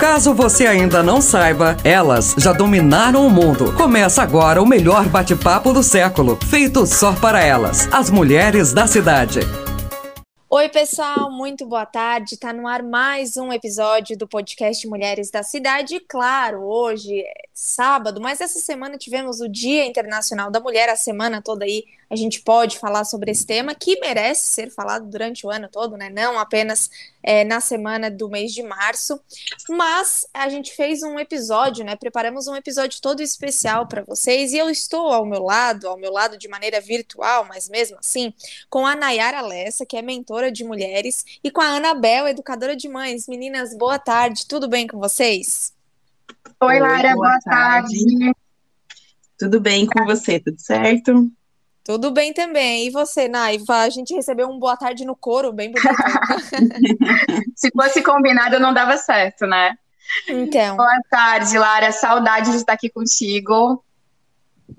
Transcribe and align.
Caso 0.00 0.32
você 0.32 0.66
ainda 0.66 1.02
não 1.02 1.20
saiba, 1.20 1.76
elas 1.84 2.34
já 2.38 2.54
dominaram 2.54 3.26
o 3.26 3.28
mundo. 3.28 3.76
Começa 3.76 4.22
agora 4.22 4.62
o 4.62 4.66
melhor 4.66 5.06
bate-papo 5.06 5.74
do 5.74 5.82
século, 5.82 6.38
feito 6.48 6.86
só 6.86 7.14
para 7.14 7.44
elas, 7.44 7.86
as 7.92 8.08
mulheres 8.08 8.72
da 8.72 8.86
cidade. 8.86 9.40
Oi, 10.48 10.70
pessoal, 10.70 11.30
muito 11.30 11.66
boa 11.66 11.84
tarde. 11.84 12.38
Tá 12.38 12.50
no 12.50 12.66
ar 12.66 12.82
mais 12.82 13.36
um 13.36 13.52
episódio 13.52 14.16
do 14.16 14.26
podcast 14.26 14.88
Mulheres 14.88 15.30
da 15.30 15.42
Cidade. 15.42 15.96
E, 15.96 16.00
claro, 16.00 16.62
hoje 16.62 17.20
é 17.20 17.44
sábado, 17.52 18.22
mas 18.22 18.40
essa 18.40 18.58
semana 18.58 18.96
tivemos 18.96 19.42
o 19.42 19.48
Dia 19.50 19.84
Internacional 19.84 20.50
da 20.50 20.60
Mulher, 20.60 20.88
a 20.88 20.96
semana 20.96 21.42
toda 21.42 21.66
aí 21.66 21.84
a 22.10 22.16
gente 22.16 22.42
pode 22.42 22.76
falar 22.76 23.04
sobre 23.04 23.30
esse 23.30 23.46
tema 23.46 23.72
que 23.72 24.00
merece 24.00 24.48
ser 24.48 24.70
falado 24.70 25.08
durante 25.08 25.46
o 25.46 25.50
ano 25.50 25.68
todo, 25.70 25.96
né? 25.96 26.10
Não 26.10 26.40
apenas 26.40 26.90
é, 27.22 27.44
na 27.44 27.60
semana 27.60 28.10
do 28.10 28.28
mês 28.28 28.52
de 28.52 28.64
março. 28.64 29.20
Mas 29.68 30.26
a 30.34 30.48
gente 30.48 30.74
fez 30.74 31.04
um 31.04 31.20
episódio, 31.20 31.84
né? 31.84 31.94
Preparamos 31.94 32.48
um 32.48 32.56
episódio 32.56 33.00
todo 33.00 33.20
especial 33.22 33.86
para 33.86 34.02
vocês 34.02 34.52
e 34.52 34.58
eu 34.58 34.68
estou 34.68 35.06
ao 35.12 35.24
meu 35.24 35.44
lado, 35.44 35.86
ao 35.86 35.96
meu 35.96 36.10
lado 36.10 36.36
de 36.36 36.48
maneira 36.48 36.80
virtual, 36.80 37.46
mas 37.48 37.68
mesmo 37.68 37.96
assim, 38.00 38.34
com 38.68 38.84
a 38.84 38.96
Nayara 38.96 39.40
Lessa, 39.40 39.86
que 39.86 39.96
é 39.96 40.02
mentora 40.02 40.50
de 40.50 40.64
mulheres, 40.64 41.24
e 41.44 41.50
com 41.50 41.60
a 41.60 41.76
Anabel, 41.76 42.26
educadora 42.26 42.74
de 42.74 42.88
mães. 42.88 43.28
Meninas, 43.28 43.72
boa 43.76 44.00
tarde, 44.00 44.48
tudo 44.48 44.68
bem 44.68 44.88
com 44.88 44.98
vocês? 44.98 45.72
Oi, 46.60 46.80
Lara, 46.80 47.14
boa, 47.14 47.28
boa 47.28 47.38
tarde. 47.44 48.04
tarde. 48.04 48.32
Tudo 49.38 49.60
bem 49.60 49.86
com 49.86 50.04
você? 50.04 50.40
Tudo 50.40 50.60
certo? 50.60 51.30
Tudo 51.84 52.10
bem 52.10 52.32
também. 52.32 52.86
E 52.86 52.90
você, 52.90 53.28
Naiva? 53.28 53.78
A 53.78 53.90
gente 53.90 54.14
recebeu 54.14 54.48
um 54.48 54.58
boa 54.58 54.76
tarde 54.76 55.04
no 55.04 55.16
coro, 55.16 55.52
bem 55.52 55.72
bonito. 55.72 55.88
Se 57.56 57.70
fosse 57.70 58.02
combinado, 58.02 58.60
não 58.60 58.72
dava 58.74 58.96
certo, 58.96 59.46
né? 59.46 59.76
Então. 60.28 60.76
Boa 60.76 61.00
tarde, 61.10 61.56
Lara. 61.58 61.92
Saudade 61.92 62.50
de 62.50 62.56
estar 62.56 62.74
aqui 62.74 62.90
contigo. 62.90 63.82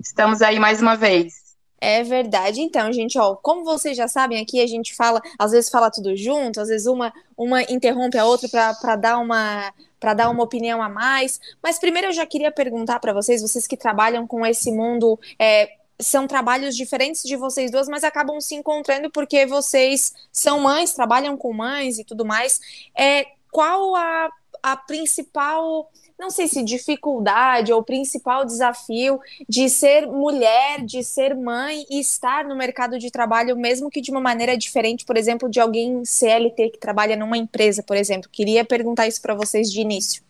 Estamos 0.00 0.42
aí 0.42 0.58
mais 0.58 0.80
uma 0.80 0.96
vez. 0.96 1.42
É 1.84 2.04
verdade. 2.04 2.60
Então, 2.60 2.92
gente, 2.92 3.18
ó, 3.18 3.34
como 3.34 3.64
vocês 3.64 3.96
já 3.96 4.06
sabem, 4.06 4.40
aqui 4.40 4.62
a 4.62 4.66
gente 4.68 4.94
fala, 4.94 5.20
às 5.36 5.50
vezes 5.50 5.68
fala 5.68 5.90
tudo 5.90 6.16
junto, 6.16 6.60
às 6.60 6.68
vezes 6.68 6.86
uma, 6.86 7.12
uma 7.36 7.60
interrompe 7.62 8.16
a 8.16 8.24
outra 8.24 8.48
para 8.48 8.94
dar 8.94 9.18
uma 9.18 9.74
para 9.98 10.14
dar 10.14 10.30
uma 10.30 10.44
opinião 10.44 10.80
a 10.80 10.88
mais. 10.88 11.40
Mas 11.60 11.80
primeiro 11.80 12.08
eu 12.08 12.12
já 12.12 12.24
queria 12.24 12.52
perguntar 12.52 13.00
para 13.00 13.12
vocês, 13.12 13.42
vocês 13.42 13.66
que 13.66 13.76
trabalham 13.76 14.26
com 14.28 14.46
esse 14.46 14.70
mundo 14.70 15.18
é, 15.38 15.70
são 16.02 16.26
trabalhos 16.26 16.76
diferentes 16.76 17.22
de 17.22 17.36
vocês 17.36 17.70
duas, 17.70 17.88
mas 17.88 18.04
acabam 18.04 18.40
se 18.40 18.54
encontrando 18.54 19.10
porque 19.10 19.46
vocês 19.46 20.12
são 20.30 20.60
mães, 20.60 20.92
trabalham 20.92 21.36
com 21.36 21.52
mães 21.52 21.98
e 21.98 22.04
tudo 22.04 22.24
mais. 22.24 22.60
É, 22.96 23.26
qual 23.50 23.94
a, 23.94 24.30
a 24.62 24.76
principal, 24.76 25.90
não 26.18 26.30
sei 26.30 26.48
se 26.48 26.62
dificuldade 26.62 27.72
ou 27.72 27.82
principal 27.82 28.44
desafio 28.44 29.20
de 29.48 29.68
ser 29.68 30.06
mulher, 30.06 30.82
de 30.84 31.02
ser 31.02 31.34
mãe 31.34 31.84
e 31.90 32.00
estar 32.00 32.44
no 32.44 32.56
mercado 32.56 32.98
de 32.98 33.10
trabalho, 33.10 33.56
mesmo 33.56 33.90
que 33.90 34.00
de 34.00 34.10
uma 34.10 34.20
maneira 34.20 34.56
diferente, 34.56 35.04
por 35.04 35.16
exemplo, 35.16 35.50
de 35.50 35.60
alguém 35.60 36.04
CLT 36.04 36.70
que 36.70 36.78
trabalha 36.78 37.16
numa 37.16 37.36
empresa, 37.36 37.82
por 37.82 37.96
exemplo? 37.96 38.28
Queria 38.30 38.64
perguntar 38.64 39.06
isso 39.06 39.20
para 39.20 39.34
vocês 39.34 39.70
de 39.70 39.80
início. 39.80 40.22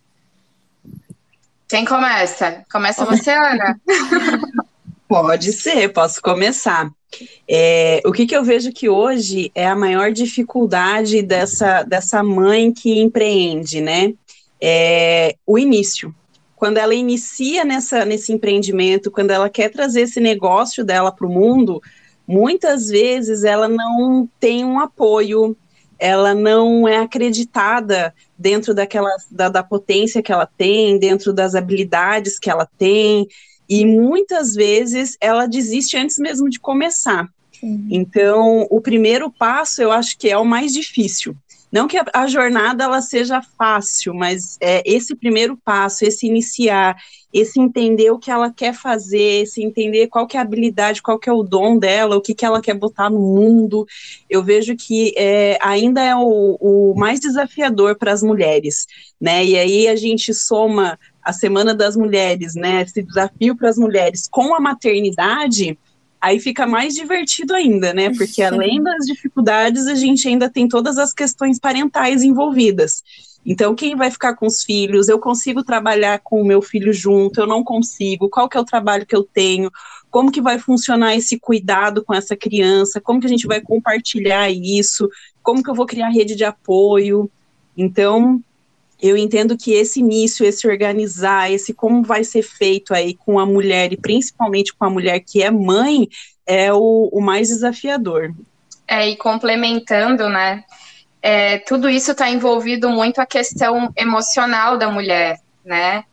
Quem 1.69 1.87
começa? 1.87 2.65
Começa 2.71 3.05
você, 3.05 3.31
Ana. 3.31 3.81
Pode 5.13 5.53
ser, 5.53 5.93
posso 5.93 6.23
começar. 6.23 6.91
É, 7.47 8.01
o 8.07 8.13
que, 8.13 8.25
que 8.25 8.35
eu 8.35 8.43
vejo 8.43 8.73
que 8.73 8.89
hoje 8.89 9.53
é 9.55 9.67
a 9.67 9.77
maior 9.77 10.11
dificuldade 10.11 11.21
dessa, 11.21 11.83
dessa 11.83 12.23
mãe 12.23 12.73
que 12.73 12.99
empreende, 12.99 13.83
né? 13.83 14.15
É 14.59 15.37
o 15.47 15.59
início. 15.59 16.15
Quando 16.57 16.79
ela 16.79 16.95
inicia 16.95 17.63
nessa, 17.63 18.07
nesse 18.07 18.33
empreendimento, 18.33 19.11
quando 19.11 19.33
ela 19.33 19.51
quer 19.51 19.69
trazer 19.69 20.01
esse 20.01 20.19
negócio 20.19 20.83
dela 20.83 21.13
para 21.13 21.27
o 21.27 21.31
mundo, 21.31 21.83
muitas 22.27 22.89
vezes 22.89 23.45
ela 23.45 23.69
não 23.69 24.27
tem 24.41 24.65
um 24.65 24.81
apoio, 24.81 25.55
ela 25.99 26.35
não 26.35 26.89
é 26.89 26.97
acreditada 26.97 28.15
dentro 28.39 28.73
daquela 28.73 29.15
da, 29.31 29.51
da 29.51 29.63
potência 29.63 30.23
que 30.23 30.33
ela 30.33 30.47
tem, 30.47 30.99
dentro 30.99 31.35
das 31.35 31.55
habilidades 31.55 32.39
que 32.39 32.49
ela 32.49 32.67
tem. 32.79 33.29
E 33.69 33.87
muitas 33.87 34.55
vezes 34.55 35.17
ela 35.21 35.47
desiste 35.47 35.97
antes 35.97 36.19
mesmo 36.19 36.49
de 36.49 36.61
começar. 36.61 37.29
Então, 37.91 38.67
o 38.71 38.81
primeiro 38.81 39.31
passo 39.31 39.81
eu 39.81 39.93
acho 39.93 40.19
que 40.19 40.29
é 40.29 40.37
o 40.37 40.45
mais 40.45 40.73
difícil. 40.73 41.37
Não 41.73 41.89
que 41.89 41.97
a, 41.97 42.05
a 42.13 42.27
jornada 42.27 42.85
ela 42.85 43.01
seja 43.01 43.41
fácil, 43.57 44.13
mas 44.13 44.59
é 44.61 44.83
esse 44.85 45.17
primeiro 45.17 45.57
passo, 45.57 46.05
esse 46.05 46.27
iniciar, 46.27 46.97
esse 47.33 47.59
entender 47.59 48.11
o 48.11 48.19
que 48.19 48.31
ela 48.31 48.53
quer 48.53 48.75
fazer, 48.75 49.43
esse 49.43 49.63
entender 49.63 50.09
qual 50.09 50.27
que 50.27 50.37
é 50.37 50.41
a 50.41 50.43
habilidade, 50.43 51.01
qual 51.01 51.19
que 51.19 51.31
é 51.31 51.33
o 51.33 51.43
dom 51.43 51.79
dela, 51.79 52.17
o 52.17 52.21
que, 52.21 52.35
que 52.35 52.45
ela 52.45 52.61
quer 52.61 52.75
botar 52.75 53.09
no 53.09 53.19
mundo, 53.19 53.87
eu 54.29 54.43
vejo 54.43 54.77
que 54.77 55.15
é, 55.17 55.57
ainda 55.63 56.03
é 56.03 56.15
o, 56.15 56.59
o 56.61 56.95
mais 56.95 57.19
desafiador 57.19 57.97
para 57.97 58.13
as 58.13 58.23
mulheres, 58.23 58.87
né? 59.19 59.43
E 59.43 59.57
aí 59.57 59.89
a 59.89 59.97
gente 59.97 60.35
soma 60.35 60.99
a 61.23 61.33
Semana 61.33 61.75
das 61.75 61.97
Mulheres, 61.97 62.55
né, 62.55 62.83
esse 62.83 63.01
desafio 63.03 63.57
para 63.57 63.69
as 63.69 63.79
mulheres 63.79 64.29
com 64.29 64.55
a 64.55 64.61
maternidade, 64.61 65.79
aí 66.23 66.39
fica 66.39 66.69
mais 66.69 66.95
divertido 66.95 67.53
ainda, 67.53 67.93
né? 67.93 68.11
Porque 68.17 68.41
além 68.45 68.81
das 68.81 69.07
dificuldades, 69.07 69.89
a 69.89 69.97
gente 69.97 70.29
ainda 70.29 70.49
tem 70.49 70.69
todas 70.69 70.97
as 70.97 71.13
questões 71.13 71.59
parentais 71.59 72.23
envolvidas. 72.23 73.03
Então, 73.45 73.75
quem 73.75 73.97
vai 73.97 74.09
ficar 74.09 74.37
com 74.37 74.47
os 74.47 74.63
filhos? 74.63 75.09
Eu 75.09 75.19
consigo 75.19 75.65
trabalhar 75.65 76.21
com 76.21 76.41
o 76.41 76.47
meu 76.47 76.63
filho 76.63 76.93
junto? 76.93 77.41
Eu 77.41 77.47
não 77.49 77.65
consigo? 77.65 78.31
Qual 78.31 78.49
que 78.49 78.57
é 78.57 78.61
o 78.61 78.65
trabalho 78.65 79.05
que 79.05 79.17
eu 79.17 79.25
tenho? 79.25 79.69
Como 80.09 80.31
que 80.31 80.41
vai 80.41 80.61
funcionar 80.61 81.17
esse 81.17 81.41
cuidado 81.41 82.05
com 82.05 82.15
essa 82.15 82.37
criança? 82.37 83.01
Como 83.01 83.19
que 83.19 83.27
a 83.27 83.31
gente 83.31 83.49
vai 83.49 83.61
compartilhar 83.61 84.49
isso? 84.49 85.09
Como 85.43 85.61
que 85.61 85.69
eu 85.69 85.75
vou 85.75 85.87
criar 85.87 86.11
rede 86.11 86.37
de 86.37 86.45
apoio? 86.45 87.29
Então, 87.77 88.41
eu 89.03 89.17
entendo 89.17 89.59
que 89.59 89.73
esse 89.73 89.99
início, 89.99 90.47
esse 90.47 90.69
organizar, 90.69 91.51
esse 91.51 91.75
como 91.75 92.05
vai 92.05 92.23
ser 92.23 92.43
feito 92.43 92.95
aí 92.95 93.15
com 93.15 93.41
a 93.41 93.45
mulher, 93.45 93.93
e 93.93 93.97
principalmente 93.97 94.73
com 94.73 94.85
a 94.85 94.91
mulher 94.91 95.19
que 95.19 95.43
é 95.43 95.51
mãe, 95.51 96.09
é 96.47 96.73
o, 96.73 97.11
o 97.13 97.21
mais 97.21 97.49
desafiador. 97.49 98.33
É, 98.87 99.09
e 99.09 99.17
complementando, 99.17 100.29
né, 100.29 100.63
é, 101.21 101.59
tudo 101.59 101.91
isso 101.91 102.13
está 102.13 102.31
envolvido 102.31 102.89
muito 102.91 103.21
a 103.21 103.27
questão 103.27 103.93
emocional 103.97 104.79
da 104.79 104.89
mulher, 104.89 105.41
né, 105.65 106.05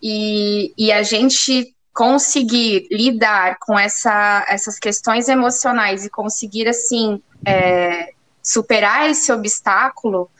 e, 0.00 0.72
e 0.78 0.92
a 0.92 1.02
gente 1.02 1.74
conseguir 1.92 2.86
lidar 2.92 3.58
com 3.58 3.76
essa, 3.76 4.46
essas 4.48 4.78
questões 4.78 5.28
emocionais 5.28 6.04
e 6.04 6.10
conseguir, 6.10 6.68
assim, 6.68 7.20
é, 7.44 8.12
superar 8.40 9.10
esse 9.10 9.32
obstáculo, 9.32 10.30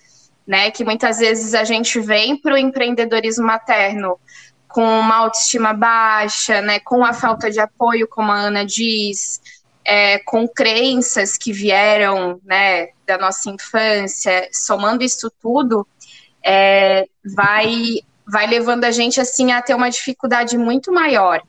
né? 0.50 0.68
Que 0.68 0.82
muitas 0.82 1.18
vezes 1.20 1.54
a 1.54 1.62
gente 1.62 2.00
vem 2.00 2.36
para 2.36 2.54
o 2.54 2.58
empreendedorismo 2.58 3.46
materno 3.46 4.18
com 4.66 4.82
uma 4.82 5.18
autoestima 5.18 5.72
baixa, 5.72 6.60
né? 6.60 6.80
Com 6.80 7.04
a 7.04 7.12
falta 7.12 7.48
de 7.48 7.60
apoio, 7.60 8.08
como 8.08 8.32
a 8.32 8.34
Ana 8.34 8.66
diz, 8.66 9.40
é, 9.84 10.18
com 10.18 10.48
crenças 10.48 11.36
que 11.36 11.52
vieram, 11.52 12.40
né? 12.44 12.88
Da 13.06 13.16
nossa 13.16 13.48
infância, 13.48 14.48
somando 14.52 15.04
isso 15.04 15.32
tudo, 15.40 15.86
é, 16.44 17.06
vai 17.24 18.00
vai 18.26 18.48
levando 18.48 18.84
a 18.84 18.90
gente 18.90 19.20
assim 19.20 19.52
a 19.52 19.62
ter 19.62 19.74
uma 19.74 19.88
dificuldade 19.88 20.58
muito 20.58 20.92
maior 20.92 21.40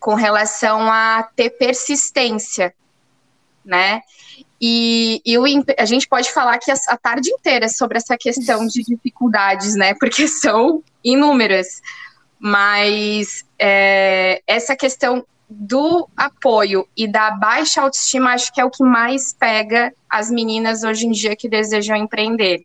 com 0.00 0.14
relação 0.14 0.90
a 0.90 1.28
ter 1.36 1.50
persistência, 1.50 2.74
né? 3.62 4.00
E, 4.66 5.20
e 5.26 5.36
o, 5.36 5.44
a 5.76 5.84
gente 5.84 6.08
pode 6.08 6.32
falar 6.32 6.56
que 6.56 6.70
a, 6.70 6.74
a 6.88 6.96
tarde 6.96 7.30
inteira 7.30 7.68
sobre 7.68 7.98
essa 7.98 8.16
questão 8.16 8.66
de 8.66 8.82
dificuldades, 8.82 9.74
né? 9.74 9.92
Porque 9.92 10.24
são 10.40 10.82
inúmeras. 11.04 11.82
Mas 12.38 13.44
é, 13.58 14.40
essa 14.46 14.74
questão 14.74 15.22
do 15.50 16.08
apoio 16.16 16.88
e 16.96 17.06
da 17.06 17.30
baixa 17.32 17.82
autoestima, 17.82 18.32
acho 18.32 18.50
que 18.54 18.60
é 18.60 18.64
o 18.64 18.70
que 18.70 18.82
mais 18.82 19.34
pega 19.34 19.92
as 20.08 20.30
meninas 20.30 20.82
hoje 20.82 21.06
em 21.06 21.10
dia 21.10 21.36
que 21.36 21.46
desejam 21.46 21.94
empreender. 21.98 22.64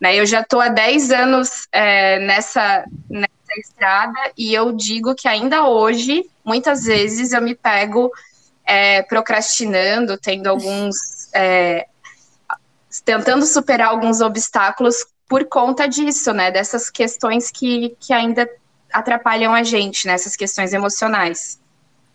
Né, 0.00 0.16
eu 0.16 0.24
já 0.24 0.40
estou 0.40 0.62
há 0.62 0.68
10 0.68 1.10
anos 1.10 1.68
é, 1.70 2.18
nessa, 2.20 2.82
nessa 3.10 3.30
estrada 3.58 4.32
e 4.38 4.54
eu 4.54 4.72
digo 4.72 5.14
que 5.14 5.28
ainda 5.28 5.68
hoje, 5.68 6.24
muitas 6.42 6.84
vezes, 6.84 7.34
eu 7.34 7.42
me 7.42 7.54
pego 7.54 8.10
é, 8.70 9.02
procrastinando, 9.02 10.16
tendo 10.16 10.46
alguns. 10.46 10.96
É, 11.34 11.88
tentando 13.04 13.44
superar 13.44 13.88
alguns 13.88 14.20
obstáculos 14.20 15.06
por 15.28 15.44
conta 15.46 15.88
disso, 15.88 16.32
né? 16.32 16.52
Dessas 16.52 16.88
questões 16.88 17.50
que, 17.50 17.96
que 17.98 18.12
ainda 18.12 18.48
atrapalham 18.92 19.52
a 19.52 19.64
gente, 19.64 20.06
nessas 20.06 20.32
né, 20.32 20.38
questões 20.38 20.72
emocionais. 20.72 21.60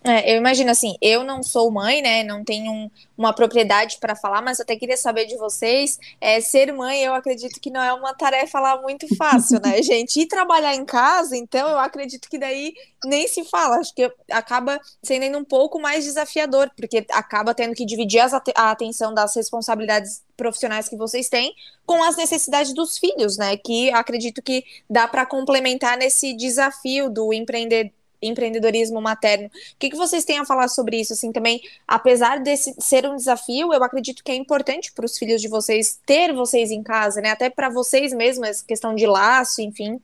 É, 0.08 0.32
eu 0.32 0.38
imagino 0.38 0.70
assim, 0.70 0.96
eu 1.02 1.24
não 1.24 1.42
sou 1.42 1.72
mãe, 1.72 2.00
né? 2.00 2.24
Não 2.24 2.44
tenho 2.44 2.72
um, 2.72 2.92
uma 3.18 3.34
propriedade 3.34 3.98
para 4.00 4.16
falar, 4.16 4.40
mas 4.40 4.60
até 4.60 4.76
queria 4.76 4.96
saber 4.96 5.26
de 5.26 5.36
vocês. 5.36 5.98
É, 6.22 6.40
ser 6.40 6.72
mãe, 6.72 7.04
eu 7.04 7.16
acredito 7.16 7.60
que 7.60 7.72
não 7.72 7.82
é 7.82 7.92
uma 7.92 8.14
tarefa 8.14 8.60
lá 8.60 8.80
muito 8.80 9.08
fácil, 9.16 9.60
né, 9.64 9.82
gente? 9.84 10.22
E 10.22 10.28
trabalhar 10.28 10.76
em 10.76 10.86
casa, 10.86 11.36
então, 11.36 11.68
eu 11.68 11.80
acredito 11.80 12.30
que 12.30 12.38
daí 12.38 12.76
nem 13.04 13.28
se 13.28 13.44
fala. 13.46 13.78
Acho 13.78 13.96
que 13.96 14.12
acaba 14.30 14.80
sendo 15.02 15.24
ainda 15.24 15.40
um 15.40 15.44
pouco 15.44 15.82
mais 15.82 16.06
desafiador, 16.06 16.70
porque 16.78 17.04
acaba 17.10 17.56
tendo 17.56 17.74
que 17.74 17.84
dividir 17.84 18.20
as, 18.20 18.32
a 18.32 18.70
atenção 18.70 19.12
das 19.12 19.36
responsabilidades 19.36 20.24
profissionais 20.38 20.88
que 20.88 20.96
vocês 20.96 21.30
têm 21.30 21.56
com 21.84 22.04
as 22.04 22.16
necessidades 22.16 22.74
dos 22.76 23.00
filhos, 23.00 23.38
né? 23.38 23.58
Que 23.58 23.92
acredito 23.92 24.40
que 24.44 24.64
dá 24.88 25.08
para 25.08 25.26
complementar 25.26 25.98
nesse 25.98 26.36
desafio 26.36 27.10
do 27.10 27.34
empreender 27.34 27.92
empreendedorismo 28.28 29.02
materno. 29.02 29.48
O 29.48 29.52
que, 29.80 29.90
que 29.90 29.98
vocês 29.98 30.26
têm 30.26 30.40
a 30.40 30.46
falar 30.46 30.68
sobre 30.68 31.00
isso? 31.00 31.14
Assim, 31.14 31.32
também, 31.32 31.62
apesar 31.88 32.40
desse 32.40 32.76
ser 32.80 33.06
um 33.08 33.16
desafio, 33.16 33.74
eu 33.74 33.84
acredito 33.84 34.24
que 34.24 34.32
é 34.32 34.36
importante 34.36 34.92
para 34.94 35.06
os 35.06 35.18
filhos 35.18 35.42
de 35.42 35.48
vocês 35.48 36.00
ter 36.06 36.34
vocês 36.34 36.72
em 36.72 36.84
casa, 36.84 37.22
né? 37.22 37.32
Até 37.32 37.50
para 37.50 37.70
vocês 37.70 38.14
mesmos, 38.14 38.62
questão 38.62 38.96
de 38.96 39.06
laço, 39.06 39.62
enfim. 39.62 40.00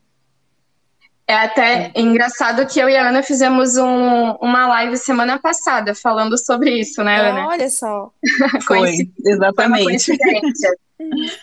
É 1.31 1.35
até 1.35 1.91
engraçado 1.95 2.68
que 2.68 2.77
eu 2.77 2.89
e 2.89 2.97
a 2.97 3.07
Ana 3.07 3.23
fizemos 3.23 3.77
um, 3.77 4.31
uma 4.41 4.68
live 4.68 4.97
semana 4.97 5.39
passada 5.39 5.95
falando 5.95 6.38
sobre 6.38 6.71
isso, 6.77 7.01
né, 7.03 7.21
Ana? 7.21 7.47
Olha 7.47 7.69
só. 7.69 8.12
Foi, 8.68 9.09
exatamente. 9.25 10.12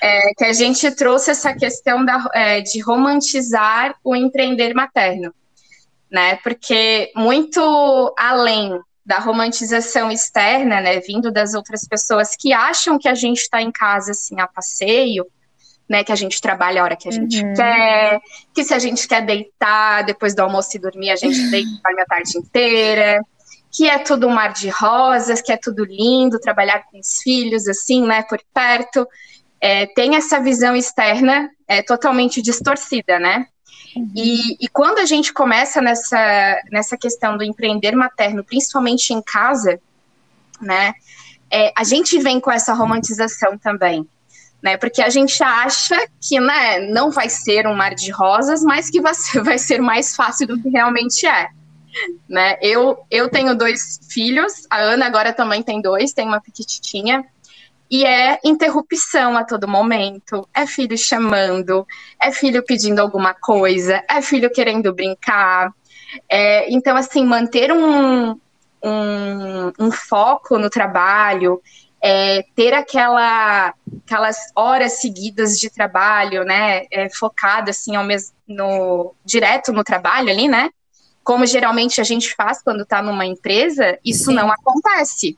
é, 0.02 0.34
que 0.36 0.44
a 0.44 0.52
gente 0.52 0.90
trouxe 0.90 1.30
essa 1.30 1.54
questão 1.54 2.04
da, 2.04 2.22
é, 2.34 2.60
de 2.60 2.80
romantizar 2.80 3.96
o 4.04 4.14
empreender 4.14 4.74
materno 4.74 5.32
né? 6.10 6.36
Porque 6.36 7.10
muito 7.14 8.14
além 8.18 8.80
da 9.08 9.18
romantização 9.18 10.10
externa, 10.10 10.82
né, 10.82 11.00
vindo 11.00 11.32
das 11.32 11.54
outras 11.54 11.88
pessoas 11.88 12.36
que 12.38 12.52
acham 12.52 12.98
que 12.98 13.08
a 13.08 13.14
gente 13.14 13.38
está 13.38 13.62
em 13.62 13.72
casa 13.72 14.10
assim 14.10 14.38
a 14.38 14.46
passeio, 14.46 15.26
né, 15.88 16.04
que 16.04 16.12
a 16.12 16.14
gente 16.14 16.38
trabalha 16.42 16.82
a 16.82 16.84
hora 16.84 16.96
que 16.96 17.08
a 17.08 17.12
gente 17.12 17.42
uhum. 17.42 17.54
quer, 17.54 18.20
que 18.54 18.62
se 18.62 18.74
a 18.74 18.78
gente 18.78 19.08
quer 19.08 19.24
deitar 19.24 20.04
depois 20.04 20.34
do 20.34 20.40
almoço 20.40 20.76
e 20.76 20.78
dormir, 20.78 21.10
a 21.10 21.16
gente 21.16 21.40
deita 21.50 21.70
a 21.84 22.04
tarde 22.04 22.36
inteira, 22.36 23.22
que 23.72 23.88
é 23.88 23.98
tudo 23.98 24.26
um 24.26 24.30
mar 24.30 24.52
de 24.52 24.68
rosas, 24.68 25.40
que 25.40 25.52
é 25.52 25.56
tudo 25.56 25.86
lindo, 25.86 26.38
trabalhar 26.38 26.84
com 26.90 26.98
os 26.98 27.22
filhos 27.22 27.66
assim, 27.66 28.06
né, 28.06 28.22
por 28.28 28.38
perto. 28.52 29.08
É, 29.58 29.86
tem 29.86 30.16
essa 30.16 30.38
visão 30.38 30.76
externa 30.76 31.48
é, 31.66 31.82
totalmente 31.82 32.42
distorcida, 32.42 33.18
né? 33.18 33.46
Uhum. 33.98 34.10
E, 34.14 34.56
e, 34.60 34.68
quando 34.68 34.98
a 34.98 35.04
gente 35.04 35.32
começa 35.32 35.80
nessa, 35.80 36.60
nessa 36.70 36.96
questão 36.96 37.36
do 37.36 37.44
empreender 37.44 37.96
materno, 37.96 38.44
principalmente 38.44 39.12
em 39.12 39.20
casa, 39.20 39.80
né, 40.60 40.94
é, 41.50 41.72
a 41.76 41.84
gente 41.84 42.18
vem 42.18 42.38
com 42.40 42.50
essa 42.50 42.72
romantização 42.72 43.58
também. 43.58 44.06
Né, 44.60 44.76
porque 44.76 45.00
a 45.00 45.08
gente 45.08 45.40
acha 45.40 45.96
que 46.20 46.40
né, 46.40 46.80
não 46.90 47.12
vai 47.12 47.28
ser 47.28 47.64
um 47.68 47.74
mar 47.74 47.94
de 47.94 48.10
rosas, 48.10 48.60
mas 48.62 48.90
que 48.90 49.00
vai 49.00 49.14
ser, 49.14 49.42
vai 49.44 49.58
ser 49.58 49.80
mais 49.80 50.16
fácil 50.16 50.48
do 50.48 50.60
que 50.60 50.68
realmente 50.68 51.26
é. 51.26 51.48
Né? 52.28 52.58
Eu, 52.60 52.98
eu 53.10 53.28
tenho 53.28 53.56
dois 53.56 54.00
filhos, 54.10 54.66
a 54.68 54.78
Ana 54.78 55.06
agora 55.06 55.32
também 55.32 55.62
tem 55.62 55.80
dois, 55.80 56.12
tem 56.12 56.26
uma 56.26 56.40
pequititinha. 56.40 57.24
E 57.90 58.04
é 58.04 58.38
interrupção 58.44 59.36
a 59.36 59.44
todo 59.44 59.66
momento, 59.66 60.46
é 60.54 60.66
filho 60.66 60.96
chamando, 60.96 61.86
é 62.20 62.30
filho 62.30 62.62
pedindo 62.62 63.00
alguma 63.00 63.32
coisa, 63.32 64.04
é 64.08 64.20
filho 64.20 64.50
querendo 64.50 64.92
brincar. 64.92 65.72
É, 66.28 66.70
então, 66.70 66.96
assim, 66.96 67.24
manter 67.24 67.72
um, 67.72 68.38
um, 68.82 69.72
um 69.78 69.90
foco 69.90 70.58
no 70.58 70.68
trabalho, 70.68 71.62
é, 72.00 72.44
ter 72.54 72.74
aquela, 72.74 73.74
aquelas 74.04 74.36
horas 74.54 75.00
seguidas 75.00 75.58
de 75.58 75.70
trabalho, 75.70 76.44
né, 76.44 76.84
é, 76.92 77.08
focado 77.10 77.70
assim 77.70 77.96
ao 77.96 78.04
mesmo, 78.04 78.32
no, 78.46 79.14
direto 79.24 79.72
no 79.72 79.82
trabalho 79.82 80.30
ali, 80.30 80.46
né, 80.46 80.70
como 81.24 81.44
geralmente 81.44 82.00
a 82.00 82.04
gente 82.04 82.34
faz 82.34 82.62
quando 82.62 82.82
está 82.82 83.02
numa 83.02 83.26
empresa, 83.26 83.98
isso 84.04 84.26
Sim. 84.26 84.34
não 84.34 84.50
acontece. 84.50 85.36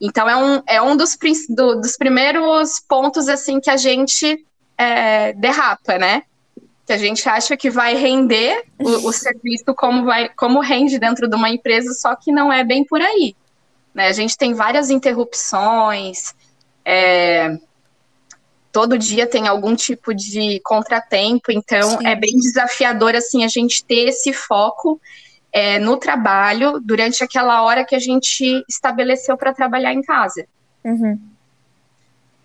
Então 0.00 0.28
é 0.28 0.36
um, 0.36 0.62
é 0.66 0.82
um 0.82 0.96
dos, 0.96 1.16
do, 1.48 1.76
dos 1.76 1.96
primeiros 1.96 2.80
pontos 2.80 3.28
assim 3.28 3.60
que 3.60 3.70
a 3.70 3.76
gente 3.76 4.44
é, 4.76 5.32
derrapa, 5.32 5.98
né? 5.98 6.22
Que 6.86 6.92
a 6.92 6.98
gente 6.98 7.28
acha 7.28 7.56
que 7.56 7.70
vai 7.70 7.94
render 7.94 8.64
o, 8.78 9.08
o, 9.08 9.12
serviço 9.12 9.74
como, 9.74 10.04
vai, 10.04 10.28
como 10.30 10.60
rende 10.60 10.98
dentro 10.98 11.28
de 11.28 11.34
uma 11.34 11.50
empresa, 11.50 11.92
só 11.94 12.14
que 12.14 12.30
não 12.30 12.52
é 12.52 12.62
bem 12.62 12.84
por 12.84 13.00
aí. 13.00 13.34
Né? 13.94 14.08
A 14.08 14.12
gente 14.12 14.36
tem 14.36 14.52
várias 14.52 14.90
interrupções, 14.90 16.34
é, 16.84 17.58
todo 18.70 18.98
dia 18.98 19.26
tem 19.26 19.48
algum 19.48 19.74
tipo 19.74 20.14
de 20.14 20.60
contratempo, 20.62 21.50
então 21.50 21.98
Sim. 21.98 22.06
é 22.06 22.14
bem 22.14 22.36
desafiador 22.36 23.14
assim 23.16 23.42
a 23.42 23.48
gente 23.48 23.82
ter 23.82 24.08
esse 24.08 24.34
foco 24.34 25.00
é, 25.56 25.78
no 25.78 25.96
trabalho 25.96 26.78
durante 26.84 27.24
aquela 27.24 27.62
hora 27.62 27.82
que 27.82 27.94
a 27.94 27.98
gente 27.98 28.62
estabeleceu 28.68 29.38
para 29.38 29.54
trabalhar 29.54 29.94
em 29.94 30.02
casa. 30.02 30.44
Uhum. 30.84 31.18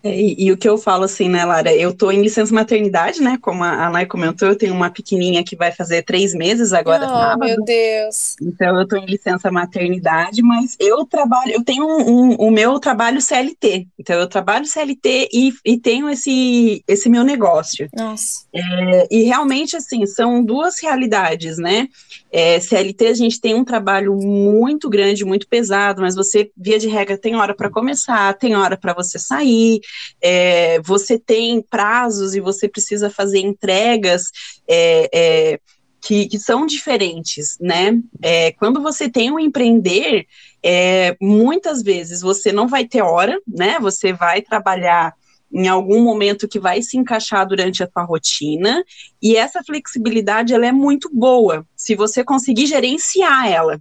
É, 0.02 0.18
e, 0.18 0.46
e, 0.46 0.50
o 0.50 0.56
que 0.56 0.66
eu 0.66 0.78
falo 0.78 1.04
assim, 1.04 1.28
né, 1.28 1.44
Lara? 1.44 1.72
Eu 1.74 1.94
tô 1.94 2.10
em 2.10 2.22
licença 2.22 2.52
maternidade, 2.52 3.22
né? 3.22 3.38
Como 3.40 3.62
a, 3.62 3.86
a 3.86 3.90
Nai 3.90 4.06
comentou, 4.06 4.48
eu 4.48 4.56
tenho 4.56 4.72
uma 4.72 4.90
pequenininha 4.90 5.44
que 5.44 5.54
vai 5.54 5.70
fazer 5.70 6.02
três 6.02 6.34
meses 6.34 6.72
agora. 6.72 7.04
Oh, 7.04 7.08
sábado. 7.08 7.44
meu 7.44 7.62
Deus! 7.62 8.34
Então 8.40 8.80
eu 8.80 8.88
tô 8.88 8.96
em 8.96 9.04
licença 9.04 9.50
maternidade, 9.50 10.42
mas 10.42 10.74
eu 10.80 11.04
trabalho, 11.04 11.52
eu 11.52 11.62
tenho 11.62 11.86
um, 11.86 12.30
um, 12.30 12.34
o 12.36 12.50
meu 12.50 12.80
trabalho 12.80 13.20
CLT. 13.20 13.86
Então 13.98 14.18
eu 14.18 14.26
trabalho 14.26 14.64
CLT 14.64 15.28
e, 15.30 15.52
e 15.66 15.78
tenho 15.78 16.08
esse, 16.08 16.82
esse 16.88 17.10
meu 17.10 17.22
negócio. 17.22 17.90
Nossa. 17.94 18.46
É, 18.54 19.08
e 19.10 19.22
realmente, 19.24 19.76
assim, 19.76 20.04
são 20.06 20.42
duas 20.42 20.80
realidades, 20.80 21.58
né? 21.58 21.88
É, 22.32 22.58
CLT 22.58 23.06
a 23.08 23.14
gente 23.14 23.40
tem 23.40 23.54
um 23.54 23.64
trabalho 23.64 24.16
muito 24.16 24.88
grande, 24.88 25.24
muito 25.24 25.46
pesado, 25.46 26.00
mas 26.00 26.14
você, 26.14 26.50
via 26.56 26.78
de 26.78 26.88
regra, 26.88 27.18
tem 27.18 27.36
hora 27.36 27.54
para 27.54 27.70
começar, 27.70 28.32
tem 28.38 28.56
hora 28.56 28.76
para 28.76 28.94
você 28.94 29.18
sair 29.18 29.80
é, 30.20 30.80
você 30.80 31.18
tem 31.18 31.60
prazos 31.62 32.34
e 32.34 32.40
você 32.40 32.68
precisa 32.68 33.10
fazer 33.10 33.38
entregas 33.38 34.30
é, 34.68 35.10
é, 35.12 35.60
que, 36.00 36.26
que, 36.26 36.38
são 36.38 36.66
diferentes, 36.66 37.56
né? 37.60 38.00
É, 38.20 38.52
quando 38.52 38.82
você 38.82 39.08
tem 39.08 39.30
um 39.30 39.38
empreender, 39.38 40.26
é, 40.62 41.16
muitas 41.20 41.82
vezes 41.82 42.20
você 42.20 42.50
não 42.50 42.66
vai 42.66 42.86
ter 42.86 43.02
hora, 43.02 43.40
né? 43.46 43.78
Você 43.80 44.12
vai 44.12 44.42
trabalhar 44.42 45.14
em 45.52 45.68
algum 45.68 46.02
momento 46.02 46.48
que 46.48 46.58
vai 46.58 46.80
se 46.82 46.96
encaixar 46.96 47.46
durante 47.46 47.82
a 47.82 47.86
tua 47.86 48.04
rotina, 48.04 48.82
e 49.20 49.36
essa 49.36 49.62
flexibilidade 49.62 50.54
ela 50.54 50.66
é 50.66 50.72
muito 50.72 51.10
boa, 51.12 51.66
se 51.76 51.94
você 51.94 52.24
conseguir 52.24 52.66
gerenciar 52.66 53.46
ela. 53.46 53.80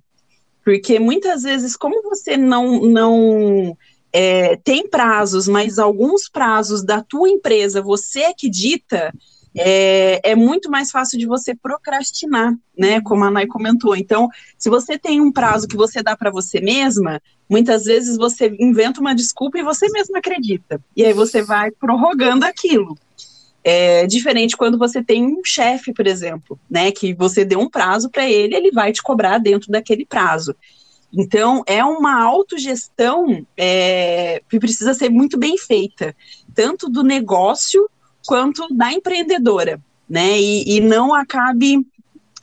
Porque 0.64 1.00
muitas 1.00 1.44
vezes, 1.44 1.76
como 1.76 2.04
você 2.04 2.38
não, 2.38 2.82
não 2.82 3.76
é, 4.14 4.58
tem 4.58 4.88
prazos, 4.88 5.48
mas 5.48 5.80
alguns 5.80 6.30
prazos 6.30 6.84
da 6.84 7.02
tua 7.02 7.30
empresa 7.30 7.82
você 7.82 8.22
é 8.22 8.34
que 8.34 8.50
dita, 8.50 9.14
é, 9.56 10.32
é, 10.32 10.36
muito 10.36 10.70
mais 10.70 10.92
fácil 10.92 11.20
de 11.20 11.26
você 11.26 11.54
procrastinar, 11.54 12.54
né? 12.78 13.02
Como 13.02 13.24
a 13.24 13.32
Nai 13.32 13.46
comentou. 13.46 13.96
Então, 13.96 14.30
se 14.58 14.70
você 14.70 14.98
tem 14.98 15.20
um 15.20 15.32
prazo 15.32 15.68
que 15.68 15.76
você 15.76 16.02
dá 16.02 16.16
para 16.16 16.32
você 16.32 16.62
mesma, 16.62 17.22
muitas 17.50 17.84
vezes 17.84 18.18
você 18.18 18.56
inventa 18.60 19.02
uma 19.02 19.14
desculpa 19.14 19.60
e 19.60 19.64
você 19.64 19.90
mesma 19.90 20.20
acredita. 20.20 20.82
E 20.96 21.04
aí 21.04 21.14
você 21.14 21.42
vai 21.42 21.70
prorrogando 21.72 22.46
aquilo. 22.46 22.98
É 23.64 24.08
diferente 24.08 24.58
quando 24.58 24.78
você 24.78 25.04
tem 25.04 25.26
um 25.26 25.42
chefe, 25.44 25.94
por 25.94 26.08
exemplo, 26.08 26.58
né? 26.70 26.92
Que 26.92 27.14
você 27.14 27.44
deu 27.44 27.60
um 27.60 27.70
prazo 27.70 28.10
para 28.10 28.30
ele, 28.30 28.56
ele 28.56 28.72
vai 28.72 28.94
te 28.94 29.04
cobrar 29.04 29.38
dentro 29.38 29.70
daquele 29.70 30.06
prazo. 30.06 30.56
Então, 31.14 31.62
é 31.68 31.84
uma 31.84 32.24
autogestão 32.24 33.46
é, 33.58 34.42
que 34.50 34.58
precisa 34.58 34.94
ser 34.94 35.10
muito 35.10 35.38
bem 35.38 35.58
feita, 35.58 36.16
tanto 36.56 36.90
do 36.90 37.04
negócio 37.04 37.90
quanto 38.26 38.68
da 38.74 38.92
empreendedora, 38.92 39.80
né? 40.10 40.40
E, 40.40 40.78
e 40.78 40.82
não 40.82 41.14
acabe 41.14 41.86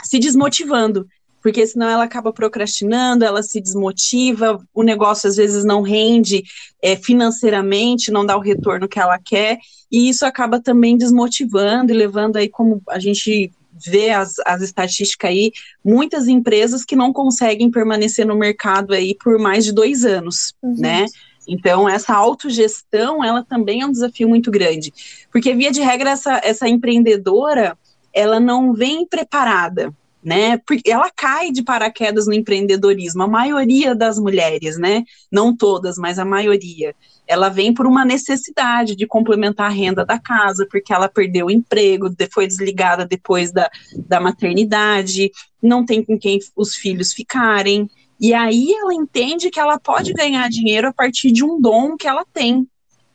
se 0.03 0.19
desmotivando, 0.19 1.07
porque 1.43 1.67
senão 1.67 1.89
ela 1.89 2.05
acaba 2.05 2.33
procrastinando, 2.33 3.25
ela 3.25 3.43
se 3.43 3.61
desmotiva, 3.61 4.65
o 4.75 4.83
negócio 4.83 5.29
às 5.29 5.37
vezes 5.37 5.65
não 5.65 5.83
rende 5.83 6.43
é, 6.83 6.97
financeiramente, 6.97 8.11
não 8.11 8.27
dá 8.27 8.37
o 8.37 8.41
retorno 8.41 8.89
que 8.89 8.99
ela 8.99 9.19
quer, 9.19 9.59
e 9.91 10.09
isso 10.09 10.27
acaba 10.27 10.61
também 10.61 10.97
desmotivando 10.97 11.93
e 11.93 11.97
levando 11.97 12.37
aí, 12.37 12.49
como 12.49 12.83
a 12.89 12.99
gente 12.99 13.51
vê 13.87 14.11
as, 14.11 14.35
as 14.45 14.61
estatísticas 14.61 15.31
aí, 15.31 15.53
muitas 15.85 16.27
empresas 16.27 16.85
que 16.85 16.97
não 16.97 17.13
conseguem 17.13 17.71
permanecer 17.71 18.27
no 18.27 18.37
mercado 18.37 18.93
aí 18.93 19.15
por 19.15 19.39
mais 19.39 19.65
de 19.65 19.73
dois 19.73 20.05
anos, 20.05 20.53
uhum. 20.63 20.75
né? 20.77 21.07
Então, 21.49 21.89
essa 21.89 22.15
autogestão, 22.15 23.25
ela 23.25 23.43
também 23.43 23.81
é 23.81 23.87
um 23.87 23.91
desafio 23.91 24.29
muito 24.29 24.51
grande. 24.51 24.93
Porque, 25.33 25.55
via 25.55 25.71
de 25.71 25.81
regra, 25.81 26.11
essa, 26.11 26.39
essa 26.45 26.69
empreendedora, 26.69 27.77
ela 28.13 28.39
não 28.39 28.75
vem 28.75 29.07
preparada, 29.07 29.95
né? 30.23 30.59
Porque 30.59 30.91
ela 30.91 31.11
cai 31.11 31.51
de 31.51 31.63
paraquedas 31.63 32.27
no 32.27 32.35
empreendedorismo, 32.35 33.23
a 33.23 33.29
maioria 33.29 33.95
das 33.95 34.19
mulheres, 34.19 34.77
né? 34.77 35.05
Não 35.33 35.57
todas, 35.57 35.97
mas 35.97 36.19
a 36.19 36.25
maioria. 36.25 36.95
Ela 37.27 37.49
vem 37.49 37.73
por 37.73 37.87
uma 37.87 38.05
necessidade 38.05 38.95
de 38.95 39.07
complementar 39.07 39.67
a 39.67 39.75
renda 39.75 40.05
da 40.05 40.19
casa, 40.19 40.67
porque 40.71 40.93
ela 40.93 41.09
perdeu 41.09 41.47
o 41.47 41.51
emprego, 41.51 42.11
foi 42.31 42.47
desligada 42.47 43.07
depois 43.07 43.53
da, 43.53 43.71
da 44.07 44.21
maternidade, 44.21 45.31
não 45.63 45.85
tem 45.85 46.03
com 46.03 46.19
quem 46.19 46.39
os 46.57 46.75
filhos 46.75 47.13
ficarem. 47.13 47.89
E 48.21 48.35
aí 48.35 48.73
ela 48.73 48.95
entende 48.95 49.51
que 49.51 49.61
ela 49.61 49.79
pode 49.79 50.13
ganhar 50.13 50.49
dinheiro 50.49 50.89
a 50.89 50.93
partir 50.93 51.31
de 51.31 51.45
um 51.45 51.61
dom 51.61 51.97
que 51.97 52.09
ela 52.09 52.25
tem. 52.33 52.67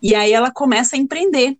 E 0.01 0.15
aí 0.15 0.31
ela 0.31 0.51
começa 0.51 0.95
a 0.95 0.99
empreender 0.99 1.57